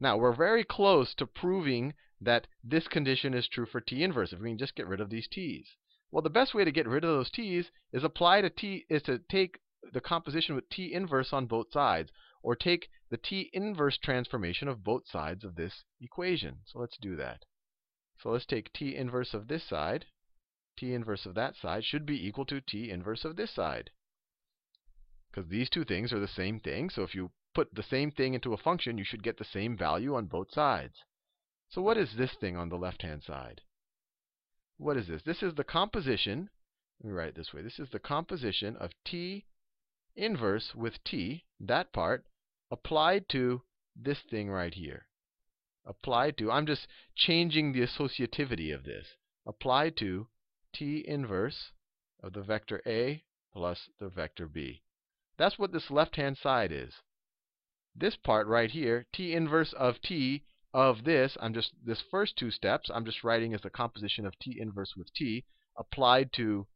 Now, 0.00 0.16
we're 0.16 0.34
very 0.34 0.64
close 0.64 1.14
to 1.14 1.26
proving 1.26 1.94
that 2.20 2.48
this 2.64 2.88
condition 2.88 3.34
is 3.34 3.46
true 3.46 3.66
for 3.66 3.80
t 3.80 4.02
inverse 4.02 4.32
if 4.32 4.40
we 4.40 4.50
can 4.50 4.58
just 4.58 4.74
get 4.74 4.88
rid 4.88 5.00
of 5.00 5.10
these 5.10 5.28
t's. 5.28 5.76
Well, 6.10 6.22
the 6.22 6.28
best 6.28 6.54
way 6.54 6.64
to 6.64 6.72
get 6.72 6.88
rid 6.88 7.04
of 7.04 7.10
those 7.10 7.30
t's 7.30 7.70
is 7.92 8.02
apply 8.02 8.40
to 8.40 8.50
t 8.50 8.84
is 8.90 9.02
to 9.02 9.20
take 9.30 9.60
the 9.92 10.00
composition 10.00 10.56
with 10.56 10.68
t 10.68 10.92
inverse 10.92 11.32
on 11.32 11.46
both 11.46 11.70
sides 11.70 12.10
or 12.42 12.56
take 12.56 12.88
the 13.10 13.16
t 13.16 13.48
inverse 13.52 13.96
transformation 13.96 14.66
of 14.66 14.82
both 14.82 15.06
sides 15.06 15.44
of 15.44 15.54
this 15.54 15.84
equation. 16.00 16.56
So 16.64 16.80
let's 16.80 16.98
do 17.00 17.14
that. 17.14 17.44
So 18.20 18.30
let's 18.30 18.46
take 18.46 18.72
t 18.72 18.96
inverse 18.96 19.34
of 19.34 19.46
this 19.46 19.62
side. 19.62 20.06
T 20.78 20.94
inverse 20.94 21.26
of 21.26 21.34
that 21.34 21.56
side 21.56 21.84
should 21.84 22.06
be 22.06 22.26
equal 22.26 22.44
to 22.46 22.60
t 22.60 22.90
inverse 22.90 23.24
of 23.24 23.36
this 23.36 23.50
side. 23.50 23.90
Because 25.30 25.50
these 25.50 25.68
two 25.68 25.84
things 25.84 26.12
are 26.12 26.20
the 26.20 26.28
same 26.28 26.60
thing. 26.60 26.90
So 26.90 27.02
if 27.02 27.14
you 27.14 27.30
put 27.54 27.74
the 27.74 27.82
same 27.82 28.10
thing 28.10 28.34
into 28.34 28.52
a 28.52 28.56
function, 28.56 28.98
you 28.98 29.04
should 29.04 29.22
get 29.22 29.38
the 29.38 29.44
same 29.44 29.76
value 29.76 30.14
on 30.14 30.26
both 30.26 30.52
sides. 30.52 30.94
So 31.68 31.82
what 31.82 31.98
is 31.98 32.14
this 32.16 32.32
thing 32.40 32.56
on 32.56 32.68
the 32.68 32.76
left-hand 32.76 33.22
side? 33.24 33.60
What 34.76 34.96
is 34.96 35.08
this? 35.08 35.22
This 35.22 35.42
is 35.42 35.54
the 35.54 35.64
composition. 35.64 36.50
Let 37.02 37.08
me 37.08 37.14
write 37.14 37.28
it 37.28 37.34
this 37.34 37.52
way. 37.52 37.62
This 37.62 37.78
is 37.78 37.90
the 37.90 37.98
composition 37.98 38.76
of 38.76 38.92
t 39.04 39.44
inverse 40.16 40.74
with 40.74 41.02
t, 41.04 41.44
that 41.60 41.92
part, 41.92 42.24
applied 42.70 43.28
to 43.30 43.62
this 43.94 44.18
thing 44.30 44.50
right 44.50 44.74
here. 44.74 45.06
Applied 45.84 46.36
to, 46.38 46.50
I'm 46.50 46.66
just 46.66 46.86
changing 47.16 47.72
the 47.72 47.80
associativity 47.80 48.74
of 48.74 48.84
this. 48.84 49.06
Applied 49.46 49.96
to 49.98 50.28
t 50.78 51.04
inverse 51.08 51.72
of 52.22 52.32
the 52.32 52.42
vector 52.42 52.80
A 52.86 53.24
plus 53.52 53.88
the 53.98 54.08
vector 54.08 54.46
B. 54.46 54.82
That's 55.36 55.58
what 55.58 55.72
this 55.72 55.90
left-hand 55.90 56.38
side 56.38 56.70
is. 56.70 56.94
This 57.96 58.14
part 58.14 58.46
right 58.46 58.70
here, 58.70 59.06
t 59.12 59.34
inverse 59.34 59.72
of 59.72 60.00
t 60.00 60.44
of 60.72 61.02
this, 61.02 61.36
I'm 61.40 61.52
just 61.52 61.72
this 61.84 62.00
first 62.00 62.36
two 62.36 62.52
steps, 62.52 62.90
I'm 62.94 63.04
just 63.04 63.24
writing 63.24 63.54
as 63.54 63.62
the 63.62 63.70
composition 63.70 64.24
of 64.24 64.38
t 64.38 64.56
inverse 64.60 64.94
with 64.96 65.12
t 65.12 65.44
applied 65.76 66.32
to 66.34 66.68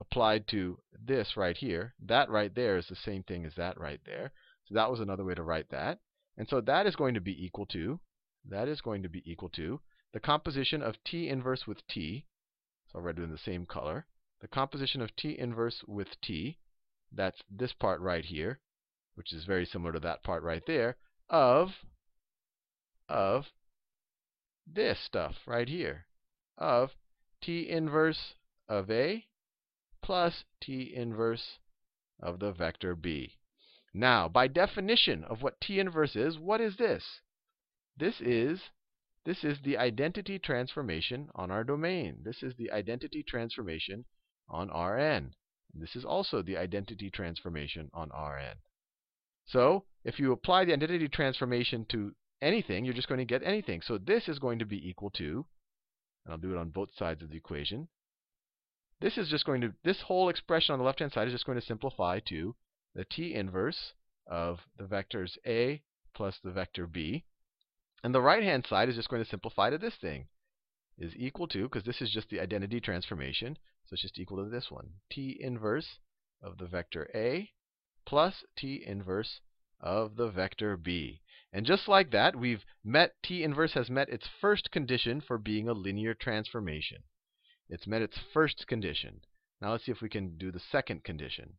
applied 0.00 0.46
to 0.48 0.78
this 0.92 1.36
right 1.36 1.56
here. 1.56 1.94
That 1.98 2.30
right 2.30 2.54
there 2.54 2.76
is 2.76 2.86
the 2.86 2.94
same 2.94 3.24
thing 3.24 3.44
as 3.44 3.54
that 3.56 3.80
right 3.80 4.00
there. 4.04 4.30
So 4.66 4.74
that 4.74 4.90
was 4.90 5.00
another 5.00 5.24
way 5.24 5.34
to 5.34 5.42
write 5.42 5.70
that. 5.70 5.98
And 6.36 6.48
so 6.48 6.60
that 6.60 6.86
is 6.86 6.94
going 6.94 7.14
to 7.14 7.20
be 7.20 7.44
equal 7.44 7.66
to 7.66 7.98
that 8.48 8.68
is 8.68 8.80
going 8.80 9.02
to 9.02 9.08
be 9.08 9.28
equal 9.28 9.48
to 9.48 9.80
the 10.12 10.20
composition 10.20 10.80
of 10.80 11.02
t 11.02 11.28
inverse 11.28 11.66
with 11.66 11.84
t. 11.88 12.26
It 12.96 13.18
in 13.18 13.30
the 13.30 13.38
same 13.38 13.66
color. 13.66 14.06
The 14.40 14.48
composition 14.48 15.02
of 15.02 15.14
t 15.16 15.38
inverse 15.38 15.84
with 15.86 16.20
t, 16.22 16.58
that's 17.12 17.42
this 17.50 17.72
part 17.74 18.00
right 18.00 18.24
here, 18.24 18.60
which 19.14 19.32
is 19.32 19.44
very 19.44 19.66
similar 19.66 19.92
to 19.92 20.00
that 20.00 20.22
part 20.22 20.42
right 20.42 20.64
there, 20.66 20.96
of, 21.28 21.84
of 23.08 23.52
this 24.66 24.98
stuff 24.98 25.36
right 25.46 25.68
here, 25.68 26.06
of 26.56 26.96
t 27.40 27.68
inverse 27.68 28.34
of 28.68 28.90
A 28.90 29.26
plus 30.02 30.44
t 30.60 30.92
inverse 30.94 31.58
of 32.20 32.40
the 32.40 32.52
vector 32.52 32.94
B. 32.94 33.36
Now, 33.92 34.28
by 34.28 34.48
definition 34.48 35.22
of 35.24 35.42
what 35.42 35.60
t 35.60 35.78
inverse 35.78 36.16
is, 36.16 36.38
what 36.38 36.60
is 36.60 36.76
this? 36.76 37.20
This 37.96 38.20
is 38.20 38.70
this 39.26 39.44
is 39.44 39.58
the 39.64 39.76
identity 39.76 40.38
transformation 40.38 41.28
on 41.34 41.50
our 41.50 41.64
domain. 41.64 42.22
This 42.24 42.42
is 42.42 42.54
the 42.56 42.70
identity 42.70 43.22
transformation 43.22 44.06
on 44.48 44.68
Rn. 44.68 45.34
This 45.74 45.96
is 45.96 46.04
also 46.04 46.40
the 46.42 46.56
identity 46.56 47.10
transformation 47.10 47.90
on 47.92 48.10
Rn. 48.10 48.56
So, 49.44 49.84
if 50.04 50.18
you 50.18 50.32
apply 50.32 50.64
the 50.64 50.72
identity 50.72 51.08
transformation 51.08 51.84
to 51.90 52.14
anything, 52.40 52.84
you're 52.84 52.94
just 52.94 53.08
going 53.08 53.18
to 53.18 53.24
get 53.24 53.42
anything. 53.42 53.82
So 53.82 53.98
this 53.98 54.28
is 54.28 54.38
going 54.38 54.60
to 54.60 54.64
be 54.64 54.88
equal 54.88 55.10
to, 55.10 55.44
and 56.24 56.32
I'll 56.32 56.38
do 56.38 56.52
it 56.52 56.58
on 56.58 56.70
both 56.70 56.94
sides 56.96 57.22
of 57.22 57.30
the 57.30 57.36
equation. 57.36 57.88
This 59.00 59.18
is 59.18 59.28
just 59.28 59.44
going 59.44 59.60
to, 59.60 59.74
this 59.84 60.00
whole 60.02 60.28
expression 60.28 60.72
on 60.72 60.78
the 60.78 60.84
left-hand 60.84 61.12
side 61.12 61.28
is 61.28 61.34
just 61.34 61.46
going 61.46 61.60
to 61.60 61.66
simplify 61.66 62.20
to 62.28 62.54
the 62.94 63.04
t 63.04 63.34
inverse 63.34 63.92
of 64.26 64.60
the 64.78 64.84
vectors 64.84 65.36
A 65.46 65.82
plus 66.14 66.38
the 66.42 66.50
vector 66.50 66.86
B. 66.86 67.24
And 68.06 68.14
the 68.14 68.22
right-hand 68.22 68.64
side 68.68 68.88
is 68.88 68.94
just 68.94 69.08
going 69.08 69.24
to 69.24 69.28
simplify 69.28 69.68
to 69.68 69.78
this 69.78 69.96
thing. 69.96 70.28
Is 70.96 71.12
equal 71.16 71.48
to, 71.48 71.64
because 71.64 71.82
this 71.82 72.00
is 72.00 72.08
just 72.08 72.30
the 72.30 72.38
identity 72.38 72.80
transformation, 72.80 73.58
so 73.84 73.94
it's 73.94 74.02
just 74.02 74.20
equal 74.20 74.44
to 74.44 74.48
this 74.48 74.70
one. 74.70 74.90
t 75.10 75.36
inverse 75.40 75.98
of 76.40 76.58
the 76.58 76.68
vector 76.68 77.10
A 77.16 77.50
plus 78.06 78.44
t 78.56 78.80
inverse 78.86 79.40
of 79.80 80.14
the 80.14 80.30
vector 80.30 80.76
B. 80.76 81.20
And 81.52 81.66
just 81.66 81.88
like 81.88 82.12
that, 82.12 82.36
we've 82.36 82.64
met 82.84 83.20
t 83.24 83.42
inverse 83.42 83.72
has 83.72 83.90
met 83.90 84.08
its 84.08 84.28
first 84.40 84.70
condition 84.70 85.20
for 85.20 85.36
being 85.36 85.68
a 85.68 85.72
linear 85.72 86.14
transformation. 86.14 87.02
It's 87.68 87.88
met 87.88 88.02
its 88.02 88.20
first 88.32 88.68
condition. 88.68 89.22
Now 89.60 89.72
let's 89.72 89.84
see 89.84 89.90
if 89.90 90.00
we 90.00 90.08
can 90.08 90.38
do 90.38 90.52
the 90.52 90.60
second 90.60 91.02
condition. 91.02 91.54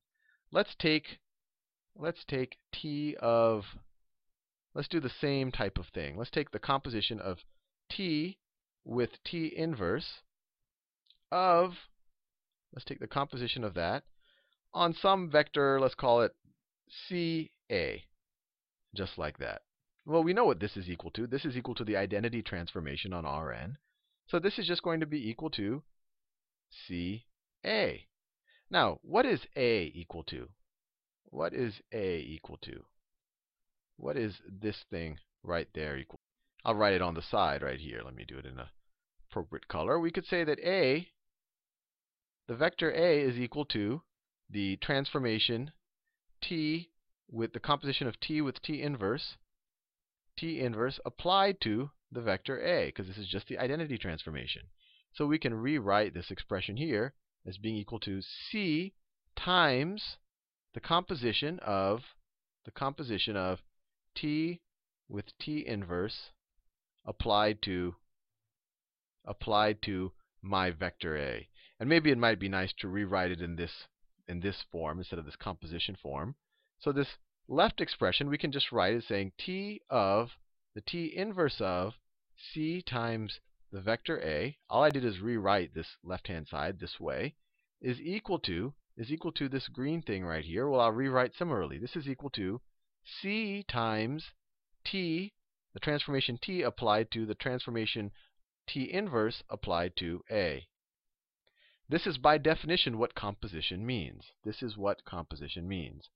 Let's 0.53 0.75
take 0.75 1.19
let's 1.93 2.23
take 2.23 2.55
t 2.71 3.17
of 3.19 3.65
let's 4.77 4.88
do 4.88 5.00
the 5.00 5.10
same 5.10 5.51
type 5.51 5.79
of 5.79 5.88
thing. 5.88 6.15
Let's 6.15 6.29
take 6.29 6.51
the 6.51 6.60
composition 6.60 7.19
of 7.19 7.39
t 7.89 8.38
with 8.86 9.10
t 9.25 9.51
inverse 9.57 10.22
of, 11.31 11.74
let's 12.72 12.86
take 12.86 13.00
the 13.00 13.07
composition 13.07 13.63
of 13.63 13.74
that 13.74 14.03
on 14.75 14.93
some 14.93 15.31
vector, 15.31 15.79
let's 15.79 15.96
call 15.96 16.22
it 16.22 16.36
CA, 17.10 18.03
just 18.96 19.17
like 19.17 19.39
that. 19.39 19.63
Well, 20.05 20.24
we 20.24 20.34
know 20.34 20.46
what 20.46 20.60
this 20.60 20.77
is 20.77 20.88
equal 20.88 21.10
to. 21.12 21.25
This 21.25 21.43
is 21.43 21.57
equal 21.57 21.74
to 21.74 21.84
the 21.84 21.98
identity 21.98 22.43
transformation 22.43 23.13
on 23.13 23.25
Rn. 23.25 23.79
So 24.27 24.38
this 24.38 24.60
is 24.60 24.67
just 24.67 24.84
going 24.84 25.00
to 25.00 25.07
be 25.07 25.27
equal 25.27 25.50
to 25.51 25.81
CA. 26.88 28.05
Now, 28.69 29.00
what 29.01 29.25
is 29.25 29.39
A 29.55 29.91
equal 29.96 30.24
to? 30.25 30.50
What 31.25 31.55
is 31.55 31.74
A 31.91 32.19
equal 32.19 32.57
to? 32.57 32.86
What 33.97 34.17
is 34.17 34.35
this 34.47 34.77
thing 34.89 35.17
right 35.43 35.67
there 35.73 35.97
equal? 35.97 36.19
I'll 36.63 36.75
write 36.75 36.93
it 36.93 37.01
on 37.01 37.13
the 37.13 37.21
side 37.21 37.61
right 37.61 37.79
here. 37.79 38.01
Let 38.03 38.15
me 38.15 38.25
do 38.25 38.37
it 38.37 38.45
in 38.45 38.57
a 38.57 38.71
appropriate 39.29 39.67
color. 39.67 39.99
We 39.99 40.11
could 40.11 40.25
say 40.25 40.43
that 40.43 40.59
A, 40.59 41.07
the 42.47 42.55
vector 42.55 42.91
A 42.91 43.21
is 43.21 43.37
equal 43.37 43.65
to 43.65 44.01
the 44.49 44.77
transformation 44.77 45.71
T 46.41 46.89
with 47.29 47.53
the 47.53 47.59
composition 47.59 48.07
of 48.07 48.19
T 48.19 48.41
with 48.41 48.61
T 48.61 48.81
inverse, 48.81 49.35
T 50.37 50.61
inverse 50.61 50.99
applied 51.05 51.59
to 51.61 51.91
the 52.11 52.21
vector 52.21 52.61
A, 52.61 52.87
because 52.87 53.07
this 53.07 53.17
is 53.17 53.27
just 53.27 53.47
the 53.47 53.57
identity 53.57 53.97
transformation. 53.97 54.63
So 55.13 55.25
we 55.25 55.39
can 55.39 55.53
rewrite 55.53 56.13
this 56.13 56.31
expression 56.31 56.77
here 56.77 57.13
as 57.45 57.57
being 57.57 57.75
equal 57.75 57.99
to 58.01 58.21
C 58.21 58.93
times 59.35 60.17
the 60.73 60.79
composition 60.79 61.59
of 61.59 62.01
the 62.65 62.71
composition 62.71 63.35
of 63.35 63.59
t 64.19 64.62
with 65.07 65.38
t 65.38 65.63
inverse 65.67 66.31
applied 67.05 67.62
to 67.62 67.95
applied 69.24 69.79
to 69.83 70.12
my 70.41 70.71
vector 70.71 71.15
A. 71.15 71.47
And 71.79 71.88
maybe 71.88 72.09
it 72.09 72.17
might 72.17 72.39
be 72.39 72.50
nice 72.50 72.74
to 72.79 72.88
rewrite 72.88 73.29
it 73.29 73.41
in 73.41 73.55
this 73.55 73.88
in 74.27 74.39
this 74.39 74.63
form 74.71 74.97
instead 74.97 75.19
of 75.19 75.25
this 75.25 75.36
composition 75.36 75.95
form. 75.95 76.36
So 76.79 76.91
this 76.91 77.17
left 77.47 77.79
expression 77.79 78.27
we 78.27 78.39
can 78.39 78.51
just 78.51 78.71
write 78.71 78.95
as 78.95 79.05
saying 79.05 79.33
t 79.38 79.81
of 79.88 80.31
the 80.74 80.81
t 80.81 81.13
inverse 81.15 81.62
of 81.62 81.93
c 82.36 82.81
times 82.81 83.39
the 83.71 83.81
vector 83.81 84.19
A. 84.24 84.57
All 84.67 84.83
I 84.83 84.89
did 84.89 85.05
is 85.05 85.19
rewrite 85.19 85.75
this 85.75 85.95
left-hand 86.03 86.47
side 86.47 86.79
this 86.79 87.00
way 87.00 87.36
is 87.81 88.01
equal 88.01 88.39
to 88.39 88.74
is 88.97 89.12
equal 89.12 89.31
to 89.33 89.47
this 89.47 89.67
green 89.67 90.01
thing 90.01 90.25
right 90.25 90.43
here. 90.43 90.67
Well, 90.67 90.81
I'll 90.81 90.91
rewrite 90.91 91.36
similarly. 91.36 91.77
This 91.77 91.95
is 91.95 92.07
equal 92.07 92.31
to 92.31 92.59
c 93.09 93.63
times 93.63 94.33
t, 94.83 95.33
the 95.73 95.79
transformation 95.79 96.37
t 96.37 96.61
applied 96.61 97.09
to 97.09 97.25
the 97.25 97.35
transformation 97.35 98.11
t 98.67 98.91
inverse 98.91 99.43
applied 99.49 99.95
to 99.95 100.25
A. 100.29 100.67
This 101.87 102.05
is 102.05 102.17
by 102.17 102.37
definition 102.37 102.97
what 102.97 103.15
composition 103.15 103.85
means. 103.85 104.33
This 104.43 104.61
is 104.61 104.75
what 104.75 105.05
composition 105.05 105.69
means. 105.69 106.09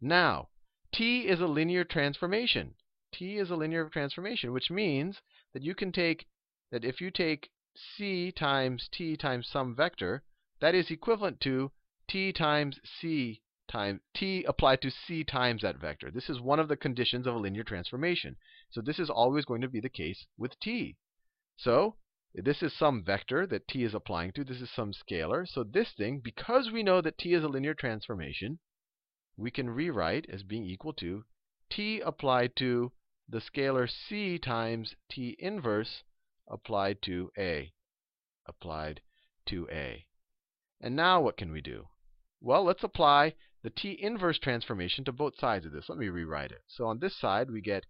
Now, 0.00 0.48
t 0.90 1.28
is 1.28 1.40
a 1.40 1.46
linear 1.46 1.84
transformation. 1.84 2.76
t 3.12 3.36
is 3.36 3.50
a 3.50 3.56
linear 3.56 3.90
transformation, 3.90 4.52
which 4.52 4.70
means 4.70 5.20
that 5.52 5.62
you 5.62 5.74
can 5.74 5.92
take 5.92 6.26
that 6.70 6.82
if 6.82 7.02
you 7.02 7.10
take 7.10 7.50
c 7.74 8.32
times 8.32 8.88
t 8.90 9.18
times 9.18 9.46
some 9.46 9.74
vector, 9.74 10.22
that 10.60 10.74
is 10.74 10.90
equivalent 10.90 11.40
to 11.42 11.72
t 12.08 12.32
times 12.32 12.80
c 12.84 13.42
time 13.68 14.00
t 14.14 14.44
applied 14.44 14.82
to 14.82 14.90
c 14.90 15.22
times 15.22 15.62
that 15.62 15.78
vector. 15.78 16.10
This 16.10 16.28
is 16.28 16.40
one 16.40 16.58
of 16.58 16.68
the 16.68 16.76
conditions 16.76 17.26
of 17.26 17.34
a 17.34 17.38
linear 17.38 17.62
transformation. 17.62 18.36
So 18.70 18.80
this 18.80 18.98
is 18.98 19.10
always 19.10 19.44
going 19.44 19.60
to 19.60 19.68
be 19.68 19.80
the 19.80 19.88
case 19.88 20.26
with 20.36 20.58
t. 20.58 20.96
So 21.56 21.96
this 22.34 22.62
is 22.62 22.72
some 22.76 23.04
vector 23.04 23.46
that 23.46 23.68
t 23.68 23.84
is 23.84 23.94
applying 23.94 24.32
to. 24.32 24.44
This 24.44 24.60
is 24.60 24.70
some 24.70 24.92
scalar. 24.92 25.46
So 25.46 25.64
this 25.64 25.92
thing, 25.92 26.20
because 26.20 26.70
we 26.70 26.82
know 26.82 27.00
that 27.00 27.18
t 27.18 27.34
is 27.34 27.44
a 27.44 27.48
linear 27.48 27.74
transformation, 27.74 28.58
we 29.36 29.50
can 29.50 29.70
rewrite 29.70 30.26
as 30.28 30.42
being 30.42 30.64
equal 30.64 30.92
to 30.94 31.24
t 31.70 32.00
applied 32.00 32.56
to 32.56 32.92
the 33.28 33.40
scalar 33.40 33.88
c 33.90 34.38
times 34.38 34.94
t 35.10 35.36
inverse 35.38 36.02
applied 36.48 37.02
to 37.02 37.30
a. 37.36 37.72
Applied 38.46 39.02
to 39.46 39.68
a. 39.70 40.06
And 40.80 40.96
now 40.96 41.20
what 41.20 41.36
can 41.36 41.50
we 41.50 41.60
do? 41.60 41.88
Well, 42.40 42.64
let's 42.64 42.84
apply 42.84 43.34
the 43.62 43.70
t 43.70 43.98
inverse 44.00 44.38
transformation 44.38 45.04
to 45.04 45.12
both 45.12 45.38
sides 45.38 45.66
of 45.66 45.72
this. 45.72 45.88
Let 45.88 45.98
me 45.98 46.08
rewrite 46.08 46.52
it. 46.52 46.62
So 46.68 46.86
on 46.86 46.98
this 46.98 47.16
side, 47.16 47.50
we 47.50 47.60
get 47.60 47.86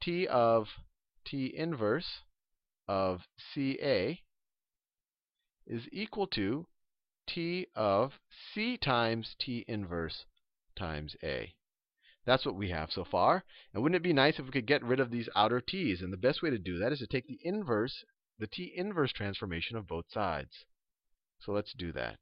t 0.00 0.26
of 0.26 0.68
t 1.24 1.52
inverse 1.56 2.20
of 2.88 3.26
CA 3.52 4.22
is 5.66 5.88
equal 5.90 6.26
to 6.28 6.66
T 7.26 7.66
of 7.74 8.20
C 8.54 8.76
times 8.76 9.34
T 9.40 9.64
inverse 9.66 10.26
times 10.76 11.16
A. 11.24 11.56
That's 12.24 12.46
what 12.46 12.54
we 12.54 12.70
have 12.70 12.92
so 12.92 13.04
far. 13.04 13.44
And 13.74 13.82
wouldn't 13.82 13.96
it 13.96 14.02
be 14.02 14.12
nice 14.12 14.38
if 14.38 14.44
we 14.46 14.52
could 14.52 14.66
get 14.66 14.84
rid 14.84 15.00
of 15.00 15.10
these 15.10 15.28
outer 15.34 15.60
t's? 15.60 16.02
And 16.02 16.12
the 16.12 16.16
best 16.16 16.40
way 16.40 16.50
to 16.50 16.58
do 16.58 16.78
that 16.78 16.92
is 16.92 17.00
to 17.00 17.06
take 17.08 17.26
the 17.26 17.40
inverse, 17.42 18.04
the 18.38 18.46
t 18.46 18.72
inverse 18.76 19.12
transformation 19.12 19.76
of 19.76 19.88
both 19.88 20.08
sides. 20.08 20.64
So 21.40 21.50
let's 21.50 21.72
do 21.72 21.92
that. 21.92 22.20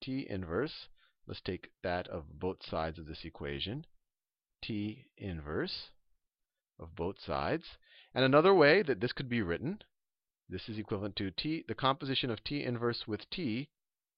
t 0.00 0.26
inverse, 0.28 0.88
let's 1.26 1.40
take 1.40 1.70
that 1.82 2.08
of 2.08 2.38
both 2.38 2.64
sides 2.64 2.98
of 2.98 3.06
this 3.06 3.24
equation. 3.24 3.86
t 4.62 5.06
inverse 5.16 5.90
of 6.78 6.94
both 6.94 7.20
sides. 7.20 7.78
And 8.14 8.24
another 8.24 8.54
way 8.54 8.82
that 8.82 9.00
this 9.00 9.12
could 9.12 9.28
be 9.28 9.42
written, 9.42 9.82
this 10.48 10.68
is 10.68 10.78
equivalent 10.78 11.16
to 11.16 11.30
t, 11.30 11.64
the 11.66 11.74
composition 11.74 12.30
of 12.30 12.44
t 12.44 12.62
inverse 12.62 13.06
with 13.06 13.28
t 13.30 13.68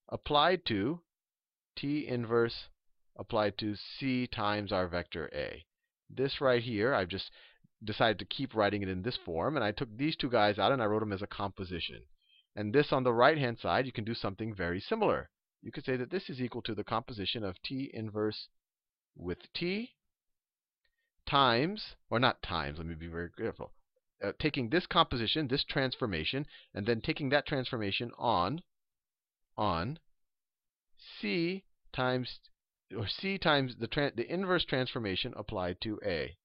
applied 0.08 0.64
to 0.66 1.00
t 1.76 2.06
inverse 2.06 2.68
applied 3.16 3.58
to 3.58 3.74
c 3.76 4.26
times 4.26 4.72
our 4.72 4.86
vector 4.86 5.30
a. 5.32 5.64
This 6.10 6.40
right 6.40 6.62
here, 6.62 6.94
I've 6.94 7.08
just 7.08 7.30
decided 7.82 8.18
to 8.18 8.24
keep 8.24 8.54
writing 8.54 8.82
it 8.82 8.88
in 8.88 9.02
this 9.02 9.16
form, 9.16 9.56
and 9.56 9.64
I 9.64 9.72
took 9.72 9.96
these 9.96 10.16
two 10.16 10.30
guys 10.30 10.58
out 10.58 10.72
and 10.72 10.82
I 10.82 10.86
wrote 10.86 11.00
them 11.00 11.12
as 11.12 11.22
a 11.22 11.26
composition. 11.26 12.02
And 12.54 12.72
this 12.72 12.92
on 12.92 13.04
the 13.04 13.12
right-hand 13.12 13.58
side, 13.58 13.86
you 13.86 13.92
can 13.92 14.04
do 14.04 14.14
something 14.14 14.54
very 14.54 14.80
similar. 14.80 15.30
You 15.62 15.72
could 15.72 15.84
say 15.84 15.96
that 15.96 16.10
this 16.10 16.30
is 16.30 16.40
equal 16.40 16.62
to 16.62 16.74
the 16.74 16.84
composition 16.84 17.44
of 17.44 17.60
t 17.62 17.90
inverse 17.92 18.48
with 19.16 19.38
t 19.52 19.94
times, 21.26 21.96
or 22.10 22.18
not 22.18 22.42
times, 22.42 22.78
let 22.78 22.86
me 22.86 22.94
be 22.94 23.08
very 23.08 23.30
careful, 23.36 23.72
uh, 24.24 24.32
taking 24.38 24.70
this 24.70 24.86
composition, 24.86 25.48
this 25.48 25.64
transformation, 25.64 26.46
and 26.74 26.86
then 26.86 27.00
taking 27.00 27.28
that 27.28 27.46
transformation 27.46 28.12
on, 28.16 28.62
on 29.56 29.98
c 31.20 31.64
times 31.92 32.40
or 32.96 33.06
c 33.06 33.36
times 33.38 33.76
the, 33.78 34.12
the 34.16 34.32
inverse 34.32 34.64
transformation 34.64 35.34
applied 35.36 35.80
to 35.82 36.00
a. 36.04 36.36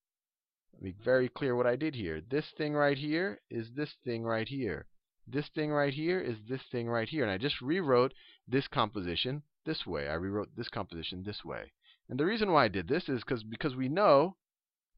Let 0.73 0.81
me 0.81 0.91
be 0.91 1.03
very 1.03 1.29
clear 1.29 1.55
what 1.55 1.67
I 1.67 1.75
did 1.75 1.95
here. 1.95 2.19
This 2.19 2.45
thing 2.57 2.73
right 2.73 2.97
here 2.97 3.39
is 3.49 3.67
this 3.75 3.93
thing 4.03 4.23
right 4.23 4.47
here. 4.47 4.87
This 5.25 5.47
thing 5.55 5.71
right 5.71 5.93
here 5.93 6.19
is 6.19 6.37
this 6.49 6.63
thing 6.71 6.89
right 6.89 7.07
here. 7.07 7.23
And 7.23 7.31
I 7.31 7.37
just 7.37 7.61
rewrote 7.61 8.13
this 8.47 8.67
composition 8.67 9.43
this 9.65 9.85
way. 9.85 10.07
I 10.07 10.13
rewrote 10.13 10.55
this 10.55 10.69
composition 10.69 11.23
this 11.23 11.45
way. 11.45 11.71
And 12.09 12.19
the 12.19 12.25
reason 12.25 12.51
why 12.51 12.65
I 12.65 12.67
did 12.67 12.87
this 12.87 13.07
is 13.07 13.21
because 13.21 13.43
because 13.43 13.75
we 13.75 13.87
know 13.87 14.35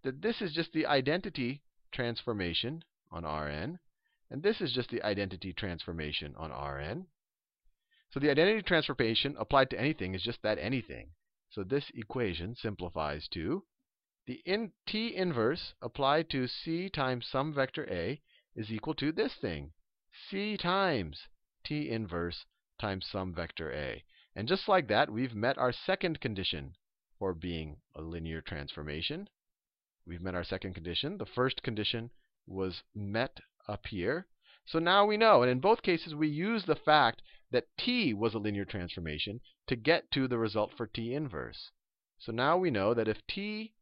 that 0.03 0.21
this 0.21 0.41
is 0.41 0.53
just 0.53 0.73
the 0.73 0.85
identity 0.85 1.61
transformation 1.91 2.83
on 3.11 3.23
Rn, 3.23 3.79
and 4.29 4.43
this 4.43 4.59
is 4.59 4.73
just 4.73 4.89
the 4.89 5.03
identity 5.03 5.53
transformation 5.53 6.35
on 6.35 6.51
Rn. 6.51 7.07
So 8.09 8.19
the 8.19 8.29
identity 8.29 8.61
transformation 8.63 9.35
applied 9.37 9.69
to 9.71 9.79
anything 9.79 10.15
is 10.15 10.23
just 10.23 10.41
that 10.41 10.57
anything. 10.57 11.11
So 11.49 11.63
this 11.63 11.91
equation 11.93 12.55
simplifies 12.55 13.27
to 13.29 13.65
the 14.25 14.41
in 14.45 14.71
t 14.87 15.15
inverse 15.15 15.75
applied 15.81 16.29
to 16.31 16.47
c 16.47 16.89
times 16.89 17.27
some 17.27 17.53
vector 17.53 17.87
a 17.89 18.21
is 18.55 18.71
equal 18.71 18.95
to 18.95 19.11
this 19.11 19.35
thing, 19.35 19.73
c 20.11 20.57
times 20.57 21.27
t 21.63 21.89
inverse 21.89 22.45
times 22.77 23.08
some 23.08 23.34
vector 23.34 23.72
a. 23.72 24.03
And 24.36 24.48
just 24.48 24.67
like 24.67 24.88
that, 24.88 25.10
we've 25.10 25.34
met 25.34 25.58
our 25.58 25.72
second 25.72 26.20
condition 26.20 26.75
for 27.17 27.34
being 27.34 27.77
a 27.96 28.01
linear 28.01 28.41
transformation. 28.41 29.29
We've 30.05 30.22
met 30.22 30.36
our 30.36 30.44
second 30.44 30.74
condition. 30.74 31.17
The 31.17 31.25
first 31.25 31.63
condition 31.63 32.12
was 32.46 32.84
met 32.94 33.39
up 33.67 33.88
here. 33.88 34.27
So 34.65 34.79
now 34.79 35.05
we 35.05 35.17
know, 35.17 35.41
and 35.41 35.51
in 35.51 35.60
both 35.60 35.82
cases 35.82 36.15
we 36.15 36.27
use 36.27 36.65
the 36.65 36.75
fact 36.75 37.22
that 37.51 37.67
t 37.77 38.13
was 38.13 38.34
a 38.34 38.39
linear 38.39 38.65
transformation 38.65 39.39
to 39.67 39.75
get 39.75 40.12
to 40.12 40.27
the 40.27 40.38
result 40.38 40.74
for 40.75 40.88
t 40.88 41.14
inverse. 41.14 41.72
So 42.18 42.31
now 42.31 42.57
we 42.57 42.72
know 42.72 42.94
that 42.94 43.07
if 43.07 43.25
t 43.27 43.74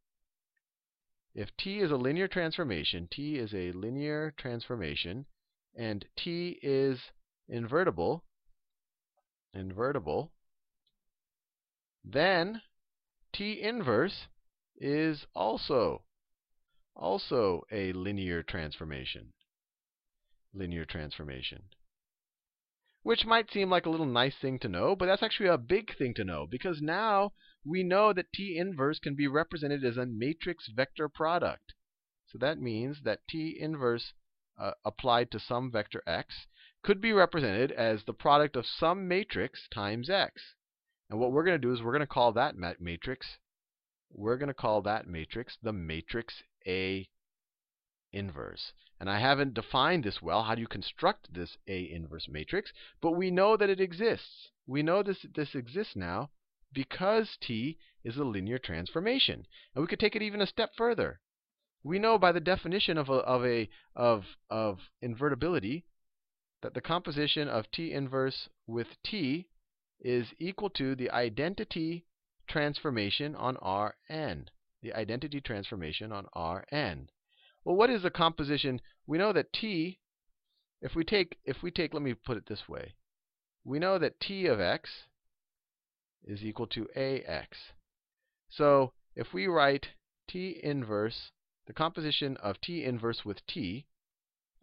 if 1.34 1.56
t 1.56 1.80
is 1.80 1.90
a 1.90 1.96
linear 1.96 2.28
transformation, 2.28 3.08
t 3.10 3.38
is 3.38 3.52
a 3.52 3.72
linear 3.72 4.32
transformation, 4.36 5.26
and 5.74 6.06
t 6.16 6.60
is 6.62 7.10
invertible, 7.48 8.23
invertible, 9.54 10.32
then 12.04 12.62
t 13.32 13.60
inverse 13.60 14.26
is 14.76 15.26
also 15.34 16.02
also 16.94 17.62
a 17.70 17.92
linear 17.92 18.42
transformation. 18.42 19.32
Linear 20.52 20.84
transformation 20.84 21.62
which 23.04 23.26
might 23.26 23.50
seem 23.50 23.68
like 23.68 23.84
a 23.84 23.90
little 23.90 24.06
nice 24.06 24.34
thing 24.40 24.58
to 24.58 24.66
know, 24.66 24.96
but 24.96 25.04
that's 25.04 25.22
actually 25.22 25.48
a 25.48 25.58
big 25.58 25.94
thing 25.96 26.14
to 26.14 26.24
know 26.24 26.46
because 26.50 26.80
now 26.80 27.32
we 27.62 27.82
know 27.82 28.14
that 28.14 28.32
T 28.32 28.56
inverse 28.56 28.98
can 28.98 29.14
be 29.14 29.28
represented 29.28 29.84
as 29.84 29.98
a 29.98 30.06
matrix 30.06 30.68
vector 30.74 31.06
product. 31.06 31.74
So 32.26 32.38
that 32.38 32.58
means 32.58 33.02
that 33.04 33.20
T 33.28 33.58
inverse 33.60 34.14
uh, 34.58 34.72
applied 34.86 35.30
to 35.32 35.38
some 35.38 35.70
vector 35.70 36.02
x 36.06 36.46
could 36.84 37.00
be 37.00 37.12
represented 37.12 37.72
as 37.72 38.04
the 38.04 38.12
product 38.12 38.54
of 38.56 38.66
some 38.66 39.08
matrix 39.08 39.66
times 39.72 40.08
x. 40.08 40.54
And 41.10 41.18
what 41.18 41.32
we're 41.32 41.44
going 41.44 41.60
to 41.60 41.66
do 41.66 41.72
is 41.72 41.82
we're 41.82 41.92
going 41.92 42.00
to 42.00 42.06
call 42.06 42.32
that 42.32 42.56
matrix 42.80 43.38
we're 44.16 44.36
going 44.36 44.48
to 44.48 44.54
call 44.54 44.80
that 44.82 45.08
matrix 45.08 45.58
the 45.60 45.72
matrix 45.72 46.44
A 46.68 47.08
inverse. 48.12 48.72
And 49.00 49.10
I 49.10 49.18
haven't 49.18 49.54
defined 49.54 50.04
this 50.04 50.22
well. 50.22 50.44
How 50.44 50.54
do 50.54 50.60
you 50.60 50.68
construct 50.68 51.34
this 51.34 51.56
A 51.66 51.90
inverse 51.90 52.28
matrix? 52.28 52.72
But 53.00 53.16
we 53.16 53.32
know 53.32 53.56
that 53.56 53.68
it 53.68 53.80
exists. 53.80 54.50
We 54.66 54.84
know 54.84 55.02
this, 55.02 55.26
this 55.34 55.56
exists 55.56 55.96
now 55.96 56.30
because 56.72 57.36
T 57.40 57.76
is 58.04 58.16
a 58.16 58.24
linear 58.24 58.58
transformation. 58.58 59.46
And 59.74 59.82
we 59.82 59.88
could 59.88 60.00
take 60.00 60.14
it 60.14 60.22
even 60.22 60.40
a 60.40 60.46
step 60.46 60.70
further. 60.76 61.20
We 61.82 61.98
know 61.98 62.16
by 62.16 62.30
the 62.30 62.40
definition 62.40 62.96
of, 62.96 63.08
a, 63.08 63.14
of, 63.14 63.44
a, 63.44 63.68
of, 63.96 64.24
of 64.48 64.78
invertibility 65.02 65.84
that 66.64 66.72
the 66.72 66.80
composition 66.80 67.46
of 67.46 67.70
T 67.70 67.92
inverse 67.92 68.48
with 68.66 68.86
T 69.04 69.48
is 70.00 70.28
equal 70.38 70.70
to 70.70 70.94
the 70.94 71.10
identity 71.10 72.06
transformation 72.48 73.34
on 73.36 73.56
Rn. 73.56 74.48
The 74.80 74.94
identity 74.94 75.42
transformation 75.42 76.10
on 76.10 76.24
Rn. 76.34 77.10
Well, 77.66 77.76
what 77.76 77.90
is 77.90 78.02
the 78.02 78.10
composition? 78.10 78.80
We 79.06 79.18
know 79.18 79.30
that 79.34 79.52
T, 79.52 80.00
if 80.80 80.94
we 80.94 81.04
take, 81.04 81.36
if 81.44 81.62
we 81.62 81.70
take, 81.70 81.92
let 81.92 82.02
me 82.02 82.14
put 82.14 82.38
it 82.38 82.46
this 82.46 82.66
way. 82.66 82.94
We 83.62 83.78
know 83.78 83.98
that 83.98 84.18
T 84.18 84.46
of 84.46 84.58
x 84.58 84.88
is 86.24 86.42
equal 86.42 86.68
to 86.68 86.88
AX. 86.96 87.58
So 88.48 88.94
if 89.14 89.34
we 89.34 89.46
write 89.48 89.88
T 90.30 90.60
inverse, 90.62 91.30
the 91.66 91.74
composition 91.74 92.38
of 92.38 92.58
T 92.62 92.84
inverse 92.84 93.22
with 93.22 93.46
T 93.46 93.84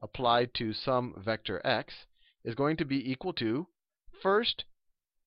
applied 0.02 0.54
to 0.56 0.74
some 0.74 1.14
vector 1.18 1.62
x 1.66 1.94
is 2.44 2.56
going 2.56 2.78
to 2.78 2.86
be 2.86 3.12
equal 3.12 3.34
to, 3.34 3.68
first, 4.22 4.66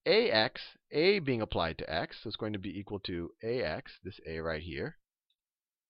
AX, 0.07 0.61
A 0.91 1.19
being 1.21 1.41
applied 1.41 1.79
to 1.79 1.93
x, 1.93 2.19
so 2.23 2.29
it's 2.29 2.37
going 2.37 2.53
to 2.53 2.59
be 2.59 2.79
equal 2.79 2.99
to 3.01 3.33
AX, 3.43 3.93
this 4.03 4.21
A 4.27 4.39
right 4.41 4.63
here, 4.63 4.99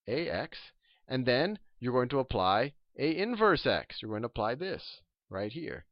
AX, 0.06 0.58
and 1.08 1.26
then 1.26 1.58
you're 1.80 1.92
going 1.92 2.08
to 2.10 2.18
apply 2.18 2.74
a 2.98 3.16
inverse 3.16 3.66
x. 3.66 4.00
You're 4.00 4.10
going 4.10 4.22
to 4.22 4.26
apply 4.26 4.54
this 4.54 5.00
right 5.28 5.50
here. 5.50 5.84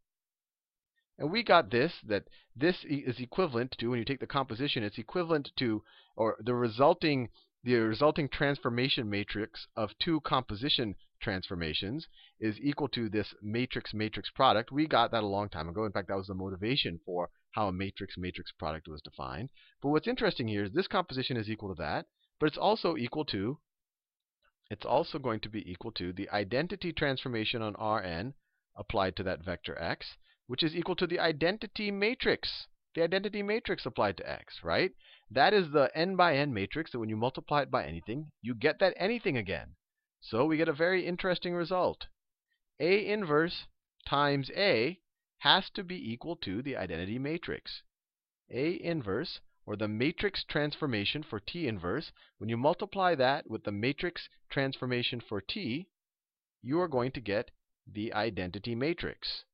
And 1.18 1.30
we 1.30 1.42
got 1.42 1.70
this, 1.70 1.92
that 2.06 2.24
this 2.56 2.84
is 2.84 3.20
equivalent 3.20 3.76
to, 3.78 3.88
when 3.88 3.98
you 3.98 4.04
take 4.04 4.20
the 4.20 4.26
composition, 4.26 4.82
it's 4.82 4.98
equivalent 4.98 5.50
to, 5.58 5.82
or 6.16 6.36
the 6.40 6.54
resulting, 6.54 7.28
the 7.64 7.74
resulting 7.74 8.28
transformation 8.28 9.10
matrix 9.10 9.66
of 9.76 9.90
two 9.98 10.20
composition 10.20 10.94
transformations 11.22 12.06
is 12.40 12.60
equal 12.60 12.88
to 12.88 13.08
this 13.08 13.34
matrix-matrix 13.40 14.30
product. 14.30 14.70
We 14.70 14.86
got 14.86 15.10
that 15.12 15.22
a 15.22 15.26
long 15.26 15.48
time 15.48 15.68
ago. 15.68 15.84
In 15.84 15.92
fact, 15.92 16.08
that 16.08 16.16
was 16.16 16.26
the 16.26 16.34
motivation 16.34 17.00
for 17.06 17.30
how 17.52 17.68
a 17.68 17.72
matrix-matrix 17.72 18.52
product 18.58 18.88
was 18.88 19.00
defined. 19.00 19.50
But 19.80 19.90
what's 19.90 20.08
interesting 20.08 20.48
here 20.48 20.64
is 20.64 20.72
this 20.72 20.88
composition 20.88 21.36
is 21.36 21.48
equal 21.48 21.74
to 21.74 21.82
that, 21.82 22.06
but 22.38 22.46
it's 22.46 22.58
also 22.58 22.96
equal 22.96 23.24
to 23.26 23.58
it's 24.70 24.86
also 24.86 25.18
going 25.18 25.40
to 25.40 25.50
be 25.50 25.70
equal 25.70 25.92
to 25.92 26.14
the 26.14 26.30
identity 26.30 26.94
transformation 26.94 27.60
on 27.60 27.74
Rn 27.74 28.32
applied 28.74 29.16
to 29.16 29.22
that 29.24 29.44
vector 29.44 29.78
x, 29.78 30.16
which 30.46 30.62
is 30.62 30.74
equal 30.74 30.96
to 30.96 31.06
the 31.06 31.18
identity 31.18 31.90
matrix, 31.90 32.68
the 32.94 33.02
identity 33.02 33.42
matrix 33.42 33.84
applied 33.84 34.16
to 34.16 34.30
x, 34.30 34.64
right? 34.64 34.92
That 35.30 35.52
is 35.52 35.72
the 35.72 35.90
n 35.94 36.16
by 36.16 36.36
n 36.36 36.54
matrix 36.54 36.90
that 36.92 37.00
when 37.00 37.10
you 37.10 37.18
multiply 37.18 37.60
it 37.60 37.70
by 37.70 37.84
anything, 37.84 38.32
you 38.40 38.54
get 38.54 38.78
that 38.78 38.94
anything 38.96 39.36
again. 39.36 39.76
So 40.24 40.46
we 40.46 40.56
get 40.56 40.68
a 40.68 40.72
very 40.72 41.04
interesting 41.04 41.52
result. 41.52 42.06
A 42.78 43.06
inverse 43.06 43.66
times 44.06 44.50
A 44.56 45.00
has 45.38 45.68
to 45.70 45.82
be 45.82 46.12
equal 46.12 46.36
to 46.36 46.62
the 46.62 46.76
identity 46.76 47.18
matrix. 47.18 47.82
A 48.48 48.80
inverse 48.82 49.40
or 49.66 49.76
the 49.76 49.88
matrix 49.88 50.44
transformation 50.44 51.24
for 51.24 51.40
T 51.40 51.66
inverse, 51.66 52.12
when 52.38 52.48
you 52.48 52.56
multiply 52.56 53.16
that 53.16 53.50
with 53.50 53.64
the 53.64 53.72
matrix 53.72 54.28
transformation 54.48 55.20
for 55.20 55.40
T, 55.40 55.88
you 56.62 56.80
are 56.80 56.88
going 56.88 57.10
to 57.12 57.20
get 57.20 57.50
the 57.86 58.12
identity 58.12 58.76
matrix. 58.76 59.44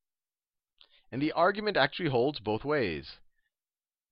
And 1.10 1.22
the 1.22 1.32
argument 1.32 1.78
actually 1.78 2.10
holds 2.10 2.40
both 2.40 2.64
ways. 2.64 3.18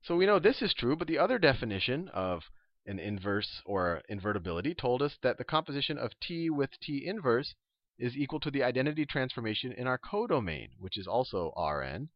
So 0.02 0.16
we 0.16 0.24
know 0.24 0.38
this 0.38 0.62
is 0.62 0.72
true, 0.72 0.96
but 0.96 1.06
the 1.06 1.18
other 1.18 1.38
definition 1.38 2.08
of 2.08 2.44
an 2.86 2.98
inverse 2.98 3.62
or 3.64 4.02
invertibility 4.08 4.74
told 4.74 5.02
us 5.02 5.16
that 5.22 5.38
the 5.38 5.44
composition 5.44 5.98
of 5.98 6.18
T 6.20 6.48
with 6.50 6.70
T 6.80 7.04
inverse 7.04 7.54
is 7.98 8.16
equal 8.16 8.40
to 8.40 8.50
the 8.50 8.62
identity 8.62 9.04
transformation 9.04 9.72
in 9.72 9.86
our 9.86 9.98
codomain, 9.98 10.70
which 10.78 10.96
is 10.96 11.06
also 11.06 11.52
Rn, 11.56 12.10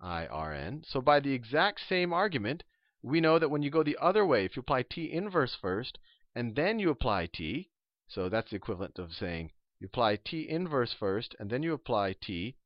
IRN. 0.00 0.84
So 0.86 1.00
by 1.00 1.20
the 1.20 1.32
exact 1.32 1.80
same 1.80 2.12
argument, 2.12 2.62
we 3.02 3.20
know 3.20 3.38
that 3.38 3.48
when 3.48 3.62
you 3.62 3.70
go 3.70 3.82
the 3.82 3.98
other 4.00 4.24
way, 4.24 4.44
if 4.44 4.54
you 4.56 4.60
apply 4.60 4.82
T 4.82 5.10
inverse 5.10 5.54
first, 5.54 5.98
and 6.34 6.54
then 6.54 6.78
you 6.78 6.90
apply 6.90 7.26
T, 7.26 7.70
so 8.06 8.28
that's 8.28 8.50
the 8.50 8.56
equivalent 8.56 8.98
of 8.98 9.12
saying 9.12 9.50
you 9.80 9.86
apply 9.86 10.16
T 10.16 10.48
inverse 10.48 10.92
first, 10.92 11.34
and 11.38 11.50
then 11.50 11.62
you 11.62 11.72
apply 11.72 12.14
T 12.20 12.56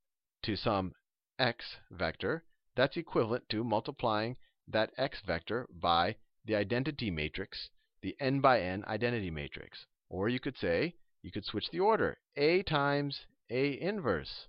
to 0.43 0.57
some 0.57 0.95
x 1.39 1.77
vector, 1.91 2.45
that's 2.75 2.97
equivalent 2.97 3.49
to 3.49 3.65
multiplying 3.65 4.37
that 4.69 4.93
x 4.97 5.21
vector 5.21 5.67
by 5.71 6.17
the 6.45 6.55
identity 6.57 7.11
matrix, 7.11 7.71
the 8.03 8.17
n 8.21 8.41
by 8.41 8.61
n 8.61 8.85
identity 8.87 9.31
matrix. 9.31 9.87
Or 10.09 10.29
you 10.29 10.41
could 10.41 10.57
say, 10.57 10.95
you 11.23 11.31
could 11.31 11.45
switch 11.45 11.71
the 11.71 11.81
order. 11.81 12.19
A 12.37 12.63
times 12.63 13.27
A 13.51 13.81
inverse 13.81 14.49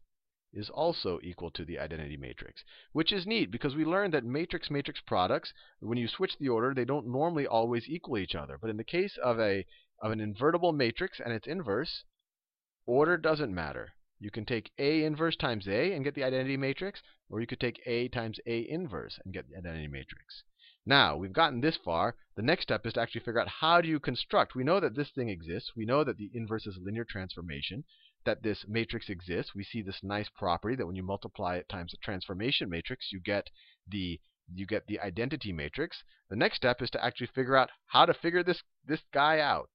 is 0.53 0.69
also 0.69 1.19
equal 1.23 1.49
to 1.51 1.65
the 1.65 1.79
identity 1.79 2.17
matrix, 2.17 2.63
which 2.91 3.11
is 3.11 3.25
neat 3.25 3.51
because 3.51 3.75
we 3.75 3.85
learned 3.85 4.13
that 4.13 4.23
matrix-matrix 4.23 5.01
products, 5.01 5.51
when 5.79 5.97
you 5.97 6.07
switch 6.07 6.37
the 6.37 6.49
order, 6.49 6.73
they 6.73 6.85
don't 6.85 7.07
normally 7.07 7.47
always 7.47 7.87
equal 7.87 8.17
each 8.17 8.35
other. 8.35 8.57
But 8.59 8.69
in 8.69 8.77
the 8.77 8.83
case 8.83 9.17
of 9.23 9.39
a 9.39 9.65
of 10.01 10.11
an 10.11 10.19
invertible 10.19 10.73
matrix 10.73 11.19
and 11.19 11.33
its 11.33 11.47
inverse, 11.47 12.03
order 12.85 13.17
doesn't 13.17 13.53
matter. 13.53 13.93
You 14.19 14.31
can 14.31 14.45
take 14.45 14.71
A 14.77 15.03
inverse 15.03 15.35
times 15.35 15.67
A 15.67 15.93
and 15.93 16.03
get 16.03 16.15
the 16.15 16.23
identity 16.23 16.57
matrix, 16.57 17.01
or 17.29 17.39
you 17.39 17.47
could 17.47 17.59
take 17.59 17.81
A 17.85 18.07
times 18.09 18.39
A 18.45 18.59
inverse 18.69 19.19
and 19.23 19.33
get 19.33 19.49
the 19.49 19.57
identity 19.57 19.87
matrix. 19.87 20.43
Now, 20.85 21.15
we've 21.15 21.31
gotten 21.31 21.61
this 21.61 21.77
far. 21.77 22.17
The 22.35 22.41
next 22.41 22.63
step 22.63 22.85
is 22.85 22.93
to 22.93 23.01
actually 23.01 23.21
figure 23.21 23.39
out 23.39 23.47
how 23.47 23.79
do 23.79 23.87
you 23.87 24.01
construct. 24.01 24.53
We 24.53 24.65
know 24.65 24.81
that 24.81 24.95
this 24.95 25.11
thing 25.11 25.29
exists. 25.29 25.71
We 25.77 25.85
know 25.85 26.03
that 26.03 26.17
the 26.17 26.29
inverse 26.33 26.67
is 26.67 26.75
a 26.75 26.81
linear 26.81 27.05
transformation, 27.05 27.85
that 28.25 28.43
this 28.43 28.65
matrix 28.67 29.07
exists. 29.09 29.55
We 29.55 29.63
see 29.63 29.81
this 29.81 30.03
nice 30.03 30.27
property 30.29 30.75
that 30.75 30.85
when 30.85 30.97
you 30.97 31.03
multiply 31.03 31.55
it 31.55 31.69
times 31.69 31.91
the 31.91 31.97
transformation 32.03 32.69
matrix, 32.69 33.13
you 33.13 33.21
get 33.21 33.49
the 33.87 34.19
you 34.53 34.65
get 34.65 34.87
the 34.87 34.99
identity 34.99 35.53
matrix. 35.53 36.03
The 36.29 36.35
next 36.35 36.57
step 36.57 36.81
is 36.81 36.89
to 36.91 37.03
actually 37.03 37.27
figure 37.27 37.55
out 37.55 37.69
how 37.87 38.05
to 38.05 38.13
figure 38.13 38.43
this 38.43 38.61
this 38.85 39.03
guy 39.13 39.39
out. 39.39 39.69